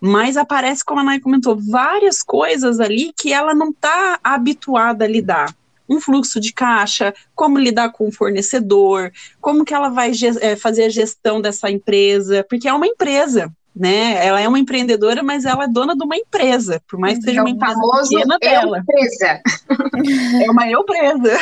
mas 0.00 0.36
aparece, 0.36 0.84
como 0.84 1.00
a 1.00 1.04
Nay 1.04 1.20
comentou, 1.20 1.56
várias 1.56 2.22
coisas 2.22 2.80
ali 2.80 3.12
que 3.16 3.32
ela 3.32 3.54
não 3.54 3.70
está 3.70 4.18
habituada 4.22 5.04
a 5.04 5.08
lidar. 5.08 5.54
Um 5.88 6.00
fluxo 6.00 6.38
de 6.38 6.52
caixa, 6.52 7.14
como 7.34 7.58
lidar 7.58 7.90
com 7.90 8.06
o 8.06 8.12
fornecedor, 8.12 9.10
como 9.40 9.64
que 9.64 9.72
ela 9.72 9.88
vai 9.88 10.12
é, 10.40 10.54
fazer 10.54 10.84
a 10.84 10.88
gestão 10.88 11.40
dessa 11.40 11.70
empresa, 11.70 12.44
porque 12.48 12.68
é 12.68 12.72
uma 12.72 12.86
empresa, 12.86 13.50
né? 13.74 14.24
Ela 14.24 14.40
é 14.40 14.46
uma 14.46 14.58
empreendedora, 14.58 15.22
mas 15.22 15.46
ela 15.46 15.64
é 15.64 15.68
dona 15.68 15.96
de 15.96 16.04
uma 16.04 16.16
empresa, 16.16 16.80
por 16.86 16.98
mais 16.98 17.18
que 17.18 17.24
seja 17.24 17.40
é 17.40 17.42
uma 17.42 17.50
empresa 17.50 17.80
pequena 18.08 18.38
dela. 18.38 18.78
Empresa. 18.80 19.40
é 20.44 20.50
uma 20.50 20.70
empresa. 20.70 21.38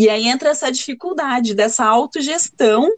E 0.00 0.08
aí 0.08 0.28
entra 0.28 0.48
essa 0.48 0.72
dificuldade 0.72 1.54
dessa 1.54 1.84
autogestão 1.84 2.90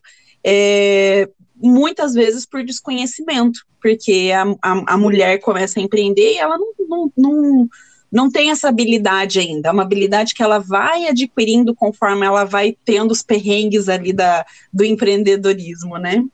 é, 0.45 1.29
muitas 1.57 2.15
vezes 2.15 2.47
por 2.47 2.63
desconhecimento, 2.63 3.59
porque 3.83 4.31
a, 4.33 4.45
a, 4.63 4.95
a 4.95 4.97
mulher 4.97 5.41
começa 5.41 5.81
a 5.81 5.83
empreender 5.83 6.35
e 6.35 6.39
ela 6.39 6.57
não, 6.57 6.73
não, 6.89 7.13
não, 7.17 7.69
não 8.13 8.31
tem 8.31 8.53
essa 8.53 8.69
habilidade 8.69 9.41
ainda, 9.41 9.69
é 9.69 9.73
uma 9.73 9.83
habilidade 9.83 10.33
que 10.33 10.45
ela 10.45 10.61
vai 10.61 11.09
adquirindo 11.09 11.75
conforme 11.75 12.25
ela 12.25 12.45
vai 12.45 12.77
tendo 12.85 13.11
os 13.11 13.21
perrengues 13.21 13.89
ali 13.89 14.13
da, 14.13 14.47
do 14.73 14.85
empreendedorismo, 14.85 15.99
né? 15.99 16.25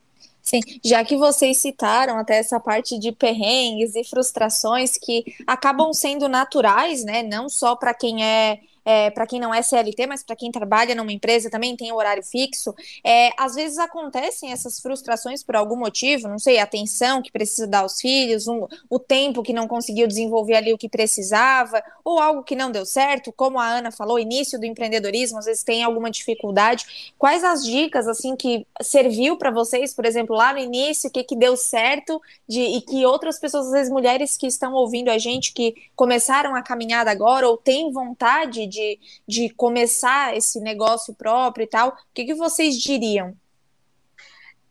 Sim, 0.43 0.61
já 0.85 1.03
que 1.03 1.17
vocês 1.17 1.57
citaram 1.57 2.19
até 2.19 2.37
essa 2.37 2.61
parte 2.61 2.99
de 2.99 3.11
perrengues 3.11 3.95
e 3.95 4.05
frustrações 4.05 4.99
que 4.99 5.25
acabam 5.47 5.95
sendo 5.95 6.29
naturais, 6.29 7.03
né? 7.05 7.23
Não 7.23 7.49
só 7.49 7.75
para 7.75 7.95
quem 7.95 8.23
é 8.23 8.61
é, 8.89 9.11
para 9.11 9.27
quem 9.27 9.39
não 9.39 9.53
é 9.53 9.61
CLT, 9.61 10.07
mas 10.07 10.23
para 10.23 10.35
quem 10.35 10.51
trabalha 10.51 10.95
numa 10.95 11.13
empresa 11.13 11.51
também 11.51 11.77
tem 11.77 11.93
horário 11.93 12.23
fixo, 12.23 12.75
é, 13.05 13.29
às 13.37 13.55
vezes 13.55 13.77
acontecem 13.77 14.51
essas 14.51 14.81
frustrações 14.81 15.43
por 15.43 15.57
algum 15.57 15.77
motivo, 15.77 16.27
não 16.27 16.39
sei, 16.39 16.59
a 16.59 16.63
atenção 16.63 17.21
que 17.21 17.31
precisa 17.31 17.67
dar 17.67 17.81
aos 17.81 18.01
filhos, 18.01 18.49
um, 18.49 18.67
o 18.89 18.99
tempo 18.99 19.43
que 19.43 19.53
não 19.53 19.69
conseguiu 19.69 20.07
desenvolver 20.09 20.55
ali 20.55 20.73
o 20.73 20.79
que 20.79 20.89
precisava, 20.89 21.83
ou 22.03 22.19
algo 22.19 22.43
que 22.43 22.57
não 22.57 22.71
deu 22.71 22.87
certo, 22.87 23.31
como 23.31 23.59
a 23.59 23.69
Ana 23.69 23.91
falou, 23.93 24.19
início 24.19 24.59
do 24.59 24.65
empreendedorismo, 24.65 25.39
às 25.39 25.45
vezes 25.45 25.63
tem 25.63 25.85
alguma 25.85 26.11
dificuldade. 26.11 27.13
Quais 27.19 27.45
as 27.45 27.63
dicas, 27.63 28.09
assim, 28.09 28.35
que 28.37 28.67
serviu 28.81 29.37
para 29.37 29.51
vocês, 29.51 29.93
por 29.93 30.07
exemplo, 30.07 30.35
lá 30.35 30.55
no 30.55 30.61
início, 30.61 31.11
o 31.11 31.13
que, 31.13 31.23
que 31.25 31.37
deu 31.37 31.59
certo 31.59 32.23
de, 32.49 32.63
e 32.63 32.81
que 32.81 33.05
outras 33.05 33.39
pessoas, 33.39 33.67
às 33.67 33.73
vezes 33.73 33.93
mulheres 33.93 34.39
que 34.39 34.47
estão 34.47 34.73
ouvindo 34.73 35.11
a 35.11 35.19
gente, 35.19 35.53
que 35.53 35.75
começaram 35.95 36.55
a 36.55 36.63
caminhada 36.63 37.11
agora 37.11 37.47
ou 37.47 37.59
têm 37.59 37.93
vontade 37.93 38.67
de 38.67 38.78
de, 38.79 38.99
de 39.27 39.51
começar 39.51 40.37
esse 40.37 40.61
negócio 40.61 41.15
próprio 41.15 41.65
e 41.65 41.67
tal, 41.67 41.89
o 41.91 41.95
que, 42.15 42.25
que 42.25 42.35
vocês 42.35 42.77
diriam? 42.77 43.35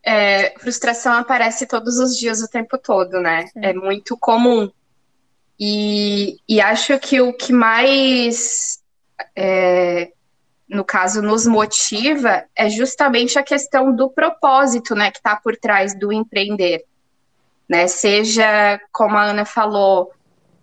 É, 0.03 0.57
frustração 0.59 1.13
aparece 1.13 1.67
todos 1.67 1.97
os 1.99 2.17
dias, 2.17 2.41
o 2.41 2.47
tempo 2.47 2.77
todo, 2.77 3.19
né? 3.19 3.49
É 3.57 3.73
muito 3.73 4.17
comum. 4.17 4.71
E, 5.59 6.39
e 6.47 6.61
acho 6.61 6.97
que 6.99 7.19
o 7.19 7.33
que 7.33 7.51
mais, 7.51 8.81
é, 9.35 10.11
no 10.69 10.85
caso, 10.85 11.21
nos 11.21 11.45
motiva 11.45 12.45
é 12.55 12.69
justamente 12.69 13.37
a 13.37 13.43
questão 13.43 13.93
do 13.93 14.09
propósito, 14.09 14.95
né, 14.95 15.11
que 15.11 15.17
está 15.17 15.35
por 15.35 15.57
trás 15.57 15.97
do 15.97 16.13
empreender. 16.13 16.85
Né? 17.67 17.87
Seja, 17.87 18.79
como 18.93 19.17
a 19.17 19.23
Ana 19.23 19.43
falou, 19.43 20.13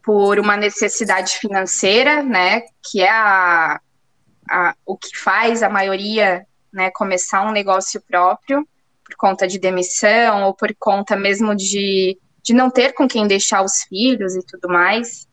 por 0.04 0.38
uma 0.38 0.56
necessidade 0.56 1.38
financeira, 1.38 2.23
né, 2.23 2.62
que 2.82 3.00
é 3.00 3.11
a, 3.11 3.80
a, 4.50 4.75
o 4.84 4.96
que 4.96 5.16
faz 5.16 5.62
a 5.62 5.68
maioria 5.68 6.46
né, 6.73 6.90
começar 6.90 7.42
um 7.42 7.52
negócio 7.52 8.00
próprio, 8.02 8.68
por 9.04 9.16
conta 9.16 9.46
de 9.46 9.58
demissão 9.58 10.44
ou 10.44 10.54
por 10.54 10.75
conta 10.78 11.16
mesmo 11.16 11.54
de, 11.54 12.18
de 12.42 12.52
não 12.52 12.70
ter 12.70 12.92
com 12.92 13.08
quem 13.08 13.26
deixar 13.26 13.62
os 13.62 13.82
filhos 13.82 14.34
e 14.34 14.44
tudo 14.44 14.68
mais. 14.68 15.26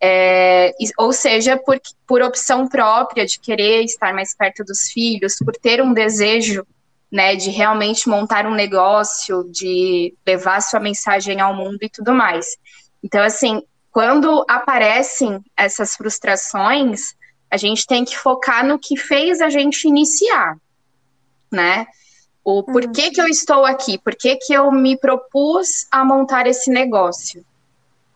É, 0.00 0.72
ou 0.96 1.12
seja, 1.12 1.56
por, 1.56 1.80
por 2.06 2.22
opção 2.22 2.68
própria 2.68 3.26
de 3.26 3.40
querer 3.40 3.82
estar 3.82 4.14
mais 4.14 4.32
perto 4.34 4.62
dos 4.64 4.82
filhos, 4.92 5.36
por 5.44 5.56
ter 5.56 5.82
um 5.82 5.92
desejo 5.92 6.64
né, 7.10 7.34
de 7.34 7.50
realmente 7.50 8.08
montar 8.08 8.46
um 8.46 8.54
negócio, 8.54 9.44
de 9.50 10.14
levar 10.24 10.60
sua 10.60 10.78
mensagem 10.78 11.40
ao 11.40 11.54
mundo 11.54 11.78
e 11.82 11.88
tudo 11.88 12.12
mais. 12.12 12.46
Então, 13.02 13.22
assim, 13.22 13.62
quando 13.98 14.44
aparecem 14.48 15.44
essas 15.56 15.96
frustrações, 15.96 17.16
a 17.50 17.56
gente 17.56 17.84
tem 17.84 18.04
que 18.04 18.16
focar 18.16 18.64
no 18.64 18.78
que 18.78 18.96
fez 18.96 19.40
a 19.40 19.50
gente 19.50 19.88
iniciar, 19.88 20.56
né? 21.50 21.84
O 22.44 22.58
uhum. 22.58 22.62
porquê 22.62 23.10
que 23.10 23.20
eu 23.20 23.26
estou 23.26 23.64
aqui, 23.64 23.98
por 23.98 24.14
que 24.14 24.36
que 24.36 24.52
eu 24.52 24.70
me 24.70 24.96
propus 24.96 25.88
a 25.90 26.04
montar 26.04 26.46
esse 26.46 26.70
negócio, 26.70 27.44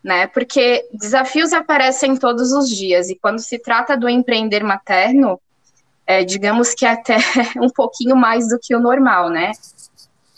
né? 0.04 0.28
Porque 0.28 0.88
desafios 0.92 1.52
aparecem 1.52 2.16
todos 2.16 2.52
os 2.52 2.68
dias 2.68 3.10
e 3.10 3.16
quando 3.16 3.40
se 3.40 3.58
trata 3.58 3.96
do 3.96 4.08
empreender 4.08 4.62
materno, 4.62 5.40
é, 6.06 6.22
digamos 6.22 6.74
que 6.74 6.86
até 6.86 7.16
um 7.60 7.68
pouquinho 7.68 8.14
mais 8.14 8.46
do 8.48 8.56
que 8.56 8.72
o 8.72 8.78
normal, 8.78 9.30
né? 9.30 9.50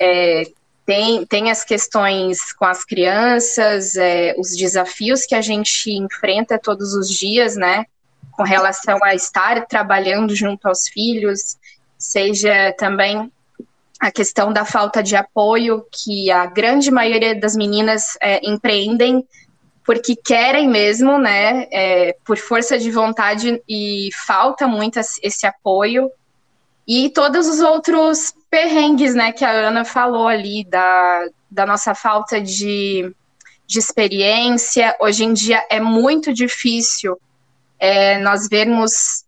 É, 0.00 0.44
tem, 0.86 1.24
tem 1.26 1.50
as 1.50 1.64
questões 1.64 2.52
com 2.52 2.64
as 2.64 2.84
crianças, 2.84 3.96
é, 3.96 4.34
os 4.38 4.56
desafios 4.56 5.24
que 5.24 5.34
a 5.34 5.40
gente 5.40 5.90
enfrenta 5.90 6.58
todos 6.58 6.94
os 6.94 7.08
dias, 7.08 7.56
né? 7.56 7.86
Com 8.32 8.42
relação 8.42 8.98
a 9.02 9.14
estar 9.14 9.66
trabalhando 9.66 10.34
junto 10.34 10.66
aos 10.66 10.88
filhos, 10.88 11.56
seja 11.96 12.74
também 12.76 13.30
a 13.98 14.10
questão 14.10 14.52
da 14.52 14.64
falta 14.64 15.02
de 15.02 15.16
apoio, 15.16 15.86
que 15.90 16.30
a 16.30 16.44
grande 16.46 16.90
maioria 16.90 17.34
das 17.34 17.56
meninas 17.56 18.18
é, 18.20 18.40
empreendem 18.46 19.26
porque 19.84 20.16
querem 20.16 20.68
mesmo, 20.68 21.18
né? 21.18 21.66
É, 21.70 22.16
por 22.24 22.38
força 22.38 22.78
de 22.78 22.90
vontade 22.90 23.62
e 23.68 24.08
falta 24.26 24.66
muito 24.66 24.98
esse 24.98 25.46
apoio. 25.46 26.10
E 26.86 27.10
todos 27.10 27.48
os 27.48 27.60
outros 27.60 28.34
perrengues, 28.50 29.14
né, 29.14 29.32
que 29.32 29.44
a 29.44 29.50
Ana 29.50 29.84
falou 29.84 30.28
ali, 30.28 30.64
da, 30.64 31.26
da 31.50 31.64
nossa 31.64 31.94
falta 31.94 32.40
de, 32.40 33.14
de 33.66 33.78
experiência. 33.78 34.94
Hoje 35.00 35.24
em 35.24 35.32
dia 35.32 35.64
é 35.70 35.80
muito 35.80 36.32
difícil 36.32 37.18
é, 37.78 38.18
nós 38.18 38.48
vermos 38.48 39.24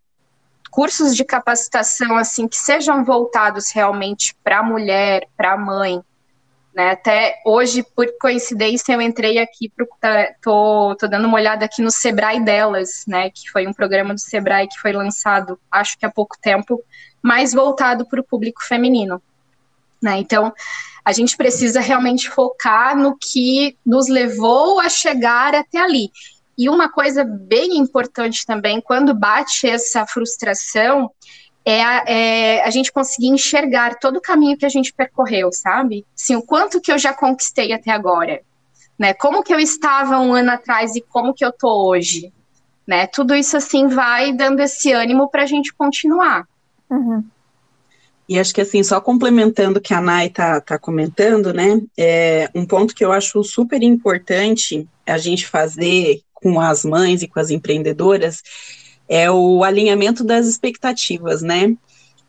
cursos 0.71 1.17
de 1.17 1.25
capacitação 1.25 2.19
assim 2.19 2.47
que 2.47 2.57
sejam 2.57 3.03
voltados 3.03 3.71
realmente 3.73 4.37
para 4.45 4.59
a 4.59 4.63
mulher, 4.63 5.27
para 5.37 5.53
a 5.53 5.57
mãe. 5.57 6.03
Né? 6.75 6.91
Até 6.91 7.41
hoje, 7.47 7.83
por 7.83 8.07
coincidência, 8.21 8.93
eu 8.93 9.01
entrei 9.01 9.39
aqui, 9.39 9.71
pro, 9.71 9.89
tá, 9.99 10.35
tô, 10.43 10.95
tô 11.01 11.09
dando 11.09 11.27
uma 11.27 11.39
olhada 11.39 11.65
aqui 11.65 11.81
no 11.81 11.91
Sebrae 11.91 12.39
delas, 12.45 13.05
né? 13.09 13.31
Que 13.31 13.51
foi 13.51 13.67
um 13.67 13.73
programa 13.73 14.13
do 14.13 14.21
Sebrae 14.21 14.69
que 14.69 14.79
foi 14.79 14.93
lançado, 14.93 15.59
acho 15.71 15.97
que 15.99 16.05
há 16.05 16.11
pouco 16.11 16.37
tempo, 16.39 16.79
mais 17.27 17.53
voltado 17.53 18.07
para 18.07 18.21
o 18.21 18.25
público 18.25 18.65
feminino. 18.65 19.21
Né? 20.01 20.19
Então, 20.19 20.53
a 21.05 21.11
gente 21.11 21.37
precisa 21.37 21.81
realmente 21.81 22.31
focar 22.31 22.97
no 22.97 23.17
que 23.19 23.77
nos 23.85 24.07
levou 24.09 24.79
a 24.79 24.89
chegar 24.89 25.53
até 25.53 25.79
ali. 25.79 26.13
E 26.57 26.69
uma 26.69 26.89
coisa 26.89 27.25
bem 27.25 27.77
importante 27.79 28.47
também, 28.47 28.81
quando 28.81 29.13
bate 29.13 29.67
essa 29.67 30.07
frustração, 30.07 31.11
é 31.65 31.83
a, 31.83 32.05
é 32.07 32.63
a, 32.65 32.71
gente 32.71 32.93
conseguir 32.93 33.27
enxergar 33.27 33.99
todo 33.99 34.19
o 34.19 34.23
caminho 34.23 34.57
que 34.57 34.65
a 34.65 34.69
gente 34.69 34.93
percorreu, 34.93 35.51
sabe? 35.53 36.07
Assim, 36.17 36.37
o 36.37 36.43
quanto 36.43 36.81
que 36.81 36.93
eu 36.93 36.99
já 36.99 37.13
conquistei 37.13 37.73
até 37.73 37.91
agora, 37.91 38.41
né? 38.97 39.13
Como 39.13 39.43
que 39.43 39.53
eu 39.53 39.59
estava 39.59 40.21
um 40.21 40.33
ano 40.33 40.53
atrás 40.53 40.95
e 40.95 41.01
como 41.01 41.35
que 41.35 41.45
eu 41.45 41.53
tô 41.53 41.89
hoje, 41.89 42.33
né? 42.87 43.09
Tudo 43.09 43.35
isso 43.35 43.57
assim 43.57 43.89
vai 43.89 44.33
dando 44.33 44.61
esse 44.61 44.93
ânimo 44.93 45.29
para 45.29 45.43
a 45.43 45.47
gente 45.47 45.75
continuar. 45.75 46.47
Uhum. 46.91 47.25
E 48.29 48.39
acho 48.39 48.53
que 48.53 48.61
assim, 48.61 48.83
só 48.83 49.01
complementando 49.01 49.79
o 49.79 49.83
que 49.83 49.95
a 49.95 50.01
Nay 50.01 50.27
está 50.27 50.61
tá 50.61 50.79
comentando, 50.79 51.53
né? 51.53 51.81
É, 51.97 52.51
um 52.55 52.67
ponto 52.67 52.95
que 52.95 53.05
eu 53.05 53.13
acho 53.13 53.43
super 53.45 53.83
importante 53.83 54.89
a 55.07 55.17
gente 55.17 55.47
fazer 55.47 56.23
com 56.35 56.61
as 56.61 56.85
mães 56.85 57.23
e 57.23 57.29
com 57.29 57.39
as 57.39 57.51
empreendedoras 57.51 58.43
é 59.09 59.31
o 59.31 59.63
alinhamento 59.63 60.25
das 60.25 60.47
expectativas, 60.47 61.41
né? 61.41 61.77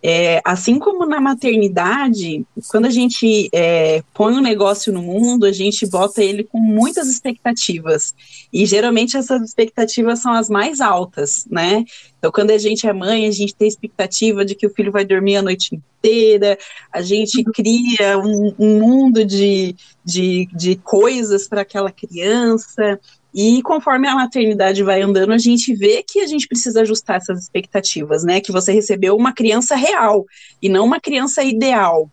É, 0.01 0.39
assim 0.45 0.77
como 0.77 1.07
na 1.07 1.19
maternidade, 1.19 2.45
quando 2.69 2.85
a 2.85 2.89
gente 2.91 3.49
é, 3.51 4.03
põe 4.13 4.33
um 4.33 4.41
negócio 4.41 4.93
no 4.93 5.01
mundo, 5.01 5.45
a 5.45 5.51
gente 5.51 5.87
bota 5.87 6.23
ele 6.23 6.43
com 6.43 6.59
muitas 6.59 7.07
expectativas. 7.07 8.13
E 8.53 8.65
geralmente 8.67 9.17
essas 9.17 9.41
expectativas 9.41 10.19
são 10.19 10.33
as 10.33 10.49
mais 10.49 10.81
altas, 10.81 11.47
né? 11.49 11.83
Então, 12.17 12.31
quando 12.31 12.51
a 12.51 12.57
gente 12.57 12.87
é 12.87 12.93
mãe, 12.93 13.27
a 13.27 13.31
gente 13.31 13.55
tem 13.55 13.67
expectativa 13.67 14.43
de 14.43 14.55
que 14.55 14.65
o 14.65 14.73
filho 14.73 14.91
vai 14.91 15.05
dormir 15.05 15.37
a 15.37 15.41
noite 15.41 15.75
inteira, 15.75 16.57
a 16.91 17.01
gente 17.01 17.37
uhum. 17.39 17.51
cria 17.53 18.17
um, 18.17 18.55
um 18.57 18.79
mundo 18.79 19.23
de, 19.23 19.75
de, 20.03 20.47
de 20.51 20.75
coisas 20.77 21.47
para 21.47 21.61
aquela 21.61 21.91
criança. 21.91 22.99
E 23.33 23.61
conforme 23.61 24.07
a 24.07 24.15
maternidade 24.15 24.81
vai 24.81 25.01
andando, 25.01 25.31
a 25.31 25.37
gente 25.37 25.75
vê 25.75 26.01
que 26.01 26.19
a 26.21 26.25
gente 26.25 26.47
precisa 26.47 26.81
ajustar 26.81 27.17
essas 27.17 27.43
expectativas, 27.43 28.23
né? 28.23 28.41
Que 28.41 28.51
você 28.51 28.71
recebeu 28.71 29.15
uma 29.15 29.31
criança 29.31 29.75
real 29.75 30.25
e 30.59 30.67
não 30.67 30.85
uma 30.85 30.99
criança 30.99 31.43
ideal. 31.43 32.09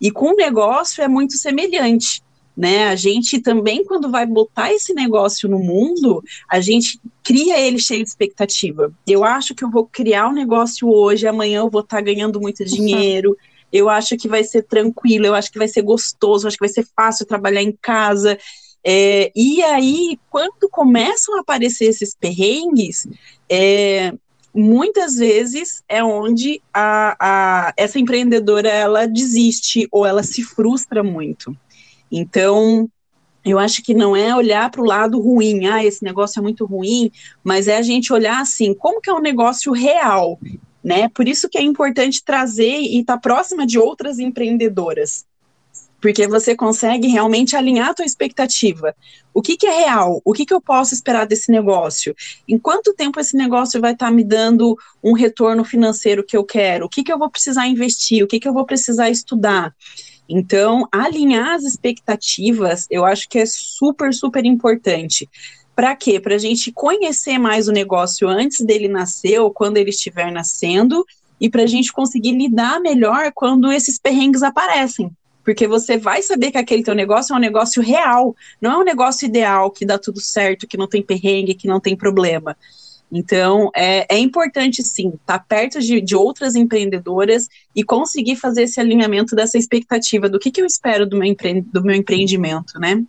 E 0.00 0.10
com 0.10 0.32
o 0.32 0.36
negócio 0.36 1.02
é 1.02 1.06
muito 1.06 1.36
semelhante, 1.36 2.23
né? 2.56 2.88
A 2.88 2.96
gente 2.96 3.40
também, 3.40 3.84
quando 3.84 4.10
vai 4.10 4.24
botar 4.26 4.72
esse 4.72 4.94
negócio 4.94 5.48
no 5.48 5.58
mundo, 5.58 6.22
a 6.48 6.60
gente 6.60 7.00
cria 7.22 7.58
ele 7.60 7.78
cheio 7.78 8.02
de 8.02 8.08
expectativa. 8.08 8.92
Eu 9.06 9.24
acho 9.24 9.54
que 9.54 9.64
eu 9.64 9.70
vou 9.70 9.86
criar 9.86 10.28
um 10.28 10.32
negócio 10.32 10.88
hoje, 10.88 11.26
amanhã 11.26 11.60
eu 11.60 11.70
vou 11.70 11.80
estar 11.80 11.96
tá 11.96 12.02
ganhando 12.02 12.40
muito 12.40 12.64
dinheiro. 12.64 13.36
Eu 13.72 13.88
acho 13.88 14.16
que 14.16 14.28
vai 14.28 14.44
ser 14.44 14.62
tranquilo, 14.62 15.26
eu 15.26 15.34
acho 15.34 15.50
que 15.50 15.58
vai 15.58 15.66
ser 15.66 15.82
gostoso, 15.82 16.44
eu 16.44 16.48
acho 16.48 16.56
que 16.56 16.64
vai 16.64 16.72
ser 16.72 16.86
fácil 16.94 17.26
trabalhar 17.26 17.62
em 17.62 17.72
casa. 17.72 18.38
É, 18.84 19.32
e 19.34 19.62
aí, 19.62 20.18
quando 20.30 20.68
começam 20.70 21.36
a 21.36 21.40
aparecer 21.40 21.86
esses 21.86 22.14
perrengues, 22.14 23.08
é, 23.48 24.12
muitas 24.54 25.16
vezes 25.16 25.82
é 25.88 26.04
onde 26.04 26.62
a, 26.72 27.16
a, 27.18 27.72
essa 27.76 27.98
empreendedora 27.98 28.68
ela 28.68 29.06
desiste 29.06 29.88
ou 29.90 30.06
ela 30.06 30.22
se 30.22 30.44
frustra 30.44 31.02
muito. 31.02 31.56
Então, 32.10 32.88
eu 33.44 33.58
acho 33.58 33.82
que 33.82 33.92
não 33.92 34.16
é 34.16 34.34
olhar 34.34 34.70
para 34.70 34.80
o 34.80 34.86
lado 34.86 35.20
ruim, 35.20 35.66
ah, 35.66 35.84
esse 35.84 36.02
negócio 36.02 36.38
é 36.38 36.42
muito 36.42 36.64
ruim, 36.64 37.10
mas 37.42 37.68
é 37.68 37.76
a 37.76 37.82
gente 37.82 38.12
olhar 38.12 38.40
assim, 38.40 38.72
como 38.72 39.00
que 39.00 39.10
é 39.10 39.12
um 39.12 39.20
negócio 39.20 39.70
real, 39.72 40.38
né? 40.82 41.08
Por 41.10 41.28
isso 41.28 41.48
que 41.48 41.58
é 41.58 41.62
importante 41.62 42.24
trazer 42.24 42.78
e 42.78 43.00
estar 43.00 43.14
tá 43.14 43.20
próxima 43.20 43.66
de 43.66 43.78
outras 43.78 44.18
empreendedoras, 44.18 45.26
porque 46.00 46.26
você 46.26 46.56
consegue 46.56 47.06
realmente 47.08 47.54
alinhar 47.54 47.90
a 47.90 47.94
tua 47.94 48.06
expectativa. 48.06 48.94
O 49.32 49.42
que, 49.42 49.56
que 49.56 49.66
é 49.66 49.84
real? 49.84 50.22
O 50.24 50.32
que, 50.32 50.46
que 50.46 50.54
eu 50.54 50.60
posso 50.60 50.94
esperar 50.94 51.26
desse 51.26 51.50
negócio? 51.50 52.14
Em 52.48 52.58
quanto 52.58 52.94
tempo 52.94 53.20
esse 53.20 53.36
negócio 53.36 53.80
vai 53.80 53.92
estar 53.92 54.06
tá 54.06 54.12
me 54.12 54.24
dando 54.24 54.76
um 55.02 55.12
retorno 55.12 55.64
financeiro 55.64 56.24
que 56.24 56.36
eu 56.36 56.44
quero? 56.44 56.86
O 56.86 56.88
que, 56.88 57.02
que 57.02 57.12
eu 57.12 57.18
vou 57.18 57.30
precisar 57.30 57.66
investir? 57.66 58.22
O 58.22 58.26
que, 58.26 58.40
que 58.40 58.48
eu 58.48 58.54
vou 58.54 58.64
precisar 58.64 59.10
estudar? 59.10 59.74
Então, 60.28 60.88
alinhar 60.90 61.50
as 61.50 61.64
expectativas, 61.64 62.86
eu 62.90 63.04
acho 63.04 63.28
que 63.28 63.38
é 63.38 63.46
super, 63.46 64.12
super 64.12 64.44
importante. 64.44 65.28
Para 65.76 65.94
quê? 65.94 66.18
Para 66.18 66.36
a 66.36 66.38
gente 66.38 66.72
conhecer 66.72 67.38
mais 67.38 67.68
o 67.68 67.72
negócio 67.72 68.28
antes 68.28 68.60
dele 68.60 68.88
nascer 68.88 69.40
ou 69.40 69.50
quando 69.50 69.76
ele 69.76 69.90
estiver 69.90 70.30
nascendo, 70.32 71.04
e 71.40 71.50
para 71.50 71.64
a 71.64 71.66
gente 71.66 71.92
conseguir 71.92 72.32
lidar 72.32 72.80
melhor 72.80 73.32
quando 73.34 73.70
esses 73.72 73.98
perrengues 73.98 74.42
aparecem 74.42 75.10
porque 75.44 75.68
você 75.68 75.98
vai 75.98 76.22
saber 76.22 76.50
que 76.50 76.58
aquele 76.58 76.82
teu 76.82 76.94
negócio 76.94 77.34
é 77.34 77.36
um 77.36 77.40
negócio 77.40 77.82
real, 77.82 78.34
não 78.60 78.72
é 78.72 78.78
um 78.78 78.82
negócio 78.84 79.26
ideal, 79.26 79.70
que 79.70 79.84
dá 79.84 79.98
tudo 79.98 80.18
certo, 80.18 80.66
que 80.66 80.78
não 80.78 80.88
tem 80.88 81.02
perrengue, 81.02 81.54
que 81.54 81.68
não 81.68 81.78
tem 81.78 81.94
problema. 81.94 82.56
Então, 83.16 83.70
é, 83.76 84.12
é 84.12 84.18
importante, 84.18 84.82
sim, 84.82 85.10
estar 85.10 85.38
tá 85.38 85.44
perto 85.48 85.80
de, 85.80 86.00
de 86.00 86.16
outras 86.16 86.56
empreendedoras 86.56 87.48
e 87.74 87.84
conseguir 87.84 88.34
fazer 88.34 88.64
esse 88.64 88.80
alinhamento 88.80 89.36
dessa 89.36 89.56
expectativa 89.56 90.28
do 90.28 90.36
que, 90.36 90.50
que 90.50 90.60
eu 90.60 90.66
espero 90.66 91.06
do 91.06 91.16
meu, 91.16 91.28
empre 91.28 91.60
do 91.60 91.80
meu 91.80 91.94
empreendimento, 91.94 92.76
né? 92.80 93.04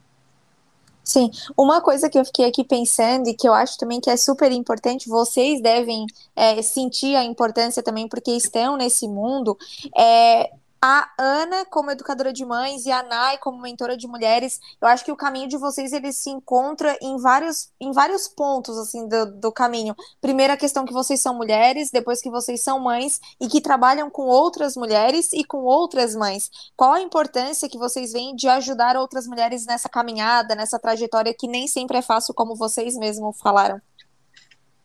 Sim, 1.04 1.32
uma 1.58 1.82
coisa 1.82 2.08
que 2.08 2.20
eu 2.20 2.26
fiquei 2.26 2.46
aqui 2.46 2.64
pensando 2.64 3.28
e 3.28 3.34
que 3.34 3.48
eu 3.48 3.54
acho 3.54 3.80
também 3.80 4.00
que 4.00 4.10
é 4.10 4.18
super 4.18 4.52
importante, 4.52 5.10
vocês 5.10 5.60
devem 5.60 6.06
é, 6.36 6.62
sentir 6.62 7.16
a 7.16 7.24
importância 7.24 7.82
também, 7.82 8.08
porque 8.08 8.32
estão 8.32 8.78
nesse 8.78 9.08
mundo, 9.08 9.58
é 9.98 10.52
a 10.88 11.10
Ana 11.18 11.66
como 11.66 11.90
educadora 11.90 12.32
de 12.32 12.46
mães 12.46 12.86
e 12.86 12.92
a 12.92 13.02
Nai 13.02 13.40
como 13.40 13.60
mentora 13.60 13.98
de 13.98 14.08
mulheres, 14.08 14.60
eu 14.80 14.88
acho 14.88 15.04
que 15.04 15.12
o 15.12 15.16
caminho 15.16 15.48
de 15.48 15.58
vocês 15.58 15.92
ele 15.92 16.14
se 16.14 16.30
encontra 16.30 16.96
em 17.02 17.18
vários, 17.18 17.72
em 17.82 17.92
vários 17.92 18.28
pontos 18.28 18.78
assim 18.78 19.08
do, 19.08 19.26
do 19.26 19.52
caminho. 19.52 19.96
Primeiro 20.22 20.54
a 20.54 20.58
questão 20.58 20.86
que 20.86 20.94
vocês 20.94 21.20
são 21.20 21.34
mulheres, 21.34 21.90
depois 21.90 22.22
que 22.22 22.30
vocês 22.30 22.62
são 22.62 22.80
mães 22.80 23.20
e 23.42 23.48
que 23.48 23.62
trabalham 23.62 24.12
com 24.12 24.28
outras 24.28 24.76
mulheres 24.76 25.34
e 25.34 25.44
com 25.44 25.64
outras 25.64 26.16
mães. 26.16 26.52
Qual 26.78 26.94
a 26.94 27.02
importância 27.02 27.68
que 27.68 27.80
vocês 27.80 28.12
veem 28.14 28.36
de 28.36 28.48
ajudar 28.48 28.96
outras 28.96 29.26
mulheres 29.26 29.66
nessa 29.66 29.90
caminhada, 29.90 30.54
nessa 30.54 30.78
trajetória 30.78 31.34
que 31.34 31.48
nem 31.48 31.68
sempre 31.68 31.98
é 31.98 32.02
fácil, 32.04 32.32
como 32.36 32.56
vocês 32.56 32.96
mesmos 32.96 33.40
falaram? 33.40 33.82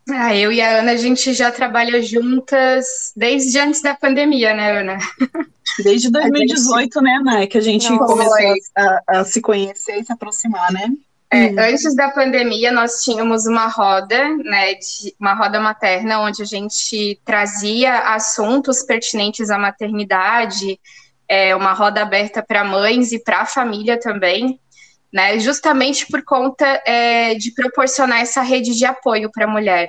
Ah, 0.08 0.34
eu 0.34 0.50
e 0.52 0.60
a 0.60 0.78
Ana, 0.78 0.92
a 0.92 0.96
gente 0.96 1.32
já 1.32 1.50
trabalha 1.50 2.02
juntas 2.02 3.12
desde 3.14 3.58
antes 3.58 3.82
da 3.82 3.94
pandemia, 3.94 4.54
né, 4.54 4.80
Ana? 4.80 4.98
Desde 5.82 6.10
2018, 6.10 6.82
gente... 6.82 7.02
né, 7.02 7.16
Ana? 7.20 7.46
Que 7.46 7.58
a 7.58 7.60
gente 7.60 7.88
Não, 7.90 7.98
começou 7.98 8.54
a, 8.76 9.00
a, 9.08 9.24
se 9.24 9.40
conhecer 9.40 10.00
e 10.00 10.04
se 10.04 10.12
aproximar, 10.12 10.72
né? 10.72 10.90
É, 11.32 11.46
hum. 11.46 11.54
Antes 11.58 11.94
da 11.94 12.10
pandemia, 12.10 12.72
nós 12.72 13.04
tínhamos 13.04 13.46
uma 13.46 13.68
roda, 13.68 14.36
né, 14.38 14.74
de, 14.74 15.14
uma 15.20 15.34
roda 15.34 15.60
materna, 15.60 16.20
onde 16.20 16.42
a 16.42 16.46
gente 16.46 17.20
trazia 17.24 18.14
assuntos 18.14 18.82
pertinentes 18.82 19.48
à 19.48 19.56
maternidade, 19.56 20.80
é, 21.28 21.54
uma 21.54 21.72
roda 21.72 22.02
aberta 22.02 22.42
para 22.42 22.64
mães 22.64 23.12
e 23.12 23.18
para 23.20 23.42
a 23.42 23.46
família 23.46 23.96
também 23.96 24.58
né? 25.12 25.38
Justamente 25.38 26.06
por 26.06 26.22
conta 26.24 26.64
é, 26.86 27.34
de 27.34 27.52
proporcionar 27.52 28.20
essa 28.20 28.42
rede 28.42 28.76
de 28.76 28.84
apoio 28.84 29.30
para 29.32 29.44
a 29.44 29.48
mulher. 29.48 29.88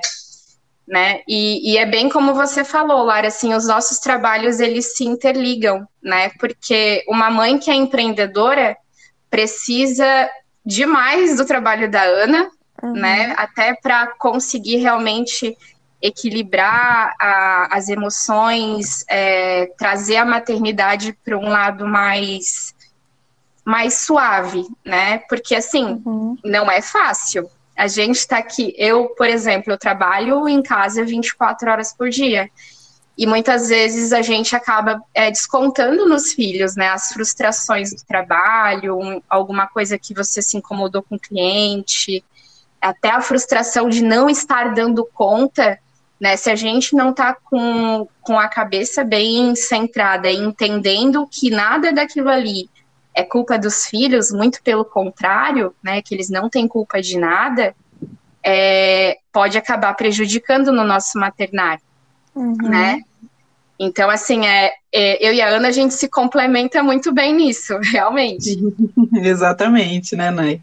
Né? 0.86 1.20
E, 1.28 1.72
e, 1.72 1.78
é 1.78 1.86
bem 1.86 2.08
como 2.08 2.34
você 2.34 2.64
falou, 2.64 3.04
Lara, 3.04 3.28
assim, 3.28 3.54
os 3.54 3.66
nossos 3.68 3.98
trabalhos 3.98 4.58
eles 4.58 4.96
se 4.96 5.04
interligam, 5.04 5.86
né? 6.02 6.30
Porque 6.40 7.04
uma 7.06 7.30
mãe 7.30 7.56
que 7.56 7.70
é 7.70 7.74
empreendedora 7.74 8.76
precisa 9.30 10.28
demais 10.66 11.36
do 11.36 11.46
trabalho 11.46 11.88
da 11.88 12.02
Ana, 12.02 12.50
uhum. 12.82 12.92
né? 12.94 13.32
Até 13.38 13.74
para 13.80 14.08
conseguir 14.18 14.78
realmente 14.78 15.56
equilibrar 16.02 17.14
a, 17.18 17.76
as 17.76 17.88
emoções, 17.88 19.04
é, 19.08 19.70
trazer 19.78 20.16
a 20.16 20.24
maternidade 20.24 21.16
para 21.24 21.38
um 21.38 21.48
lado 21.48 21.86
mais 21.86 22.74
mais 23.64 23.94
suave, 23.94 24.66
né? 24.84 25.18
Porque 25.28 25.54
assim, 25.54 26.02
uhum. 26.04 26.36
não 26.44 26.70
é 26.70 26.82
fácil. 26.82 27.48
A 27.76 27.86
gente 27.86 28.16
está 28.16 28.38
aqui, 28.38 28.74
eu, 28.76 29.08
por 29.10 29.26
exemplo, 29.26 29.72
eu 29.72 29.78
trabalho 29.78 30.48
em 30.48 30.62
casa 30.62 31.04
24 31.04 31.70
horas 31.70 31.92
por 31.92 32.10
dia. 32.10 32.50
E 33.16 33.26
muitas 33.26 33.68
vezes 33.68 34.12
a 34.12 34.22
gente 34.22 34.56
acaba 34.56 35.02
é, 35.14 35.30
descontando 35.30 36.08
nos 36.08 36.32
filhos, 36.32 36.74
né? 36.76 36.88
As 36.88 37.12
frustrações 37.12 37.90
do 37.90 38.02
trabalho, 38.04 38.98
um, 38.98 39.22
alguma 39.28 39.66
coisa 39.66 39.98
que 39.98 40.14
você 40.14 40.40
se 40.40 40.56
incomodou 40.56 41.02
com 41.02 41.16
o 41.16 41.20
cliente, 41.20 42.24
até 42.80 43.10
a 43.10 43.20
frustração 43.20 43.88
de 43.88 44.02
não 44.02 44.28
estar 44.28 44.74
dando 44.74 45.04
conta, 45.04 45.78
né? 46.18 46.36
Se 46.36 46.50
a 46.50 46.56
gente 46.56 46.96
não 46.96 47.10
está 47.10 47.34
com, 47.34 48.08
com 48.22 48.38
a 48.38 48.48
cabeça 48.48 49.04
bem 49.04 49.54
centrada 49.54 50.30
e 50.30 50.36
entendendo 50.36 51.28
que 51.30 51.50
nada 51.50 51.92
daquilo 51.92 52.30
ali 52.30 52.68
é 53.14 53.22
culpa 53.22 53.58
dos 53.58 53.86
filhos, 53.86 54.30
muito 54.30 54.62
pelo 54.62 54.84
contrário, 54.84 55.74
né, 55.82 56.00
que 56.00 56.14
eles 56.14 56.30
não 56.30 56.48
têm 56.48 56.66
culpa 56.66 57.00
de 57.00 57.18
nada, 57.18 57.74
é, 58.42 59.18
pode 59.32 59.56
acabar 59.56 59.94
prejudicando 59.94 60.72
no 60.72 60.84
nosso 60.84 61.18
maternário, 61.18 61.82
uhum. 62.34 62.56
né? 62.56 63.00
Então, 63.78 64.08
assim, 64.08 64.46
é, 64.46 64.72
é, 64.92 65.26
eu 65.26 65.32
e 65.32 65.40
a 65.40 65.48
Ana, 65.48 65.68
a 65.68 65.72
gente 65.72 65.94
se 65.94 66.08
complementa 66.08 66.82
muito 66.82 67.12
bem 67.12 67.34
nisso, 67.34 67.78
realmente. 67.82 68.58
Exatamente, 69.14 70.16
né, 70.16 70.30
Nai? 70.30 70.60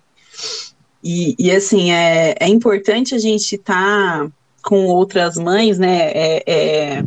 E, 1.03 1.35
e 1.37 1.51
assim, 1.51 1.91
é, 1.91 2.35
é 2.39 2.47
importante 2.47 3.15
a 3.15 3.19
gente 3.19 3.55
estar 3.55 4.19
tá 4.19 4.27
com 4.61 4.85
outras 4.87 5.37
mães, 5.37 5.79
né, 5.79 6.11
é, 6.13 6.43
é 6.45 7.03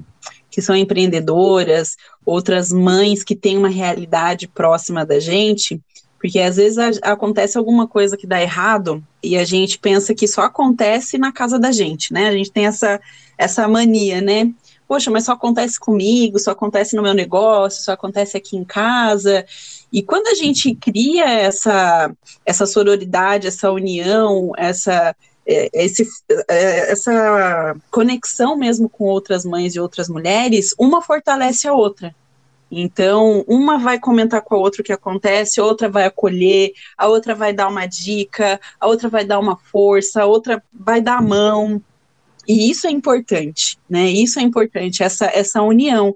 que 0.52 0.60
são 0.60 0.76
empreendedoras, 0.76 1.96
outras 2.24 2.70
mães 2.70 3.24
que 3.24 3.34
têm 3.34 3.56
uma 3.56 3.70
realidade 3.70 4.46
próxima 4.46 5.04
da 5.04 5.18
gente, 5.18 5.80
porque 6.20 6.38
às 6.38 6.56
vezes 6.56 6.78
a, 6.78 7.12
acontece 7.12 7.58
alguma 7.58 7.88
coisa 7.88 8.16
que 8.16 8.26
dá 8.26 8.40
errado 8.40 9.02
e 9.20 9.36
a 9.36 9.44
gente 9.44 9.78
pensa 9.78 10.14
que 10.14 10.28
só 10.28 10.42
acontece 10.42 11.16
na 11.18 11.32
casa 11.32 11.58
da 11.58 11.72
gente, 11.72 12.12
né? 12.12 12.28
A 12.28 12.32
gente 12.32 12.52
tem 12.52 12.66
essa, 12.66 13.00
essa 13.36 13.66
mania, 13.66 14.20
né? 14.20 14.52
Poxa, 14.86 15.10
mas 15.10 15.24
só 15.24 15.32
acontece 15.32 15.80
comigo, 15.80 16.38
só 16.38 16.50
acontece 16.50 16.94
no 16.94 17.02
meu 17.02 17.14
negócio, 17.14 17.82
só 17.82 17.92
acontece 17.92 18.36
aqui 18.36 18.56
em 18.58 18.64
casa. 18.64 19.44
E 19.90 20.02
quando 20.02 20.26
a 20.26 20.34
gente 20.34 20.74
cria 20.74 21.24
essa, 21.24 22.12
essa 22.44 22.66
sororidade, 22.66 23.46
essa 23.46 23.72
união, 23.72 24.52
essa, 24.56 25.16
esse, 25.46 26.06
é, 26.48 26.92
essa 26.92 27.76
conexão 27.90 28.56
mesmo 28.56 28.88
com 28.88 29.04
outras 29.04 29.44
mães 29.44 29.74
e 29.74 29.80
outras 29.80 30.08
mulheres, 30.08 30.74
uma 30.78 31.02
fortalece 31.02 31.66
a 31.66 31.72
outra. 31.72 32.14
Então, 32.74 33.44
uma 33.46 33.78
vai 33.78 33.98
comentar 33.98 34.40
com 34.40 34.54
a 34.54 34.58
outra 34.58 34.80
o 34.80 34.84
que 34.84 34.94
acontece, 34.94 35.60
a 35.60 35.64
outra 35.64 35.90
vai 35.90 36.06
acolher, 36.06 36.72
a 36.96 37.06
outra 37.06 37.34
vai 37.34 37.52
dar 37.52 37.68
uma 37.68 37.84
dica, 37.84 38.58
a 38.80 38.86
outra 38.86 39.10
vai 39.10 39.26
dar 39.26 39.38
uma 39.38 39.58
força, 39.58 40.22
a 40.22 40.26
outra 40.26 40.62
vai 40.72 41.02
dar 41.02 41.18
a 41.18 41.22
mão. 41.22 41.82
E 42.48 42.70
isso 42.70 42.86
é 42.86 42.90
importante, 42.90 43.78
né? 43.90 44.08
Isso 44.08 44.40
é 44.40 44.42
importante, 44.42 45.02
essa, 45.02 45.26
essa 45.26 45.60
união. 45.60 46.14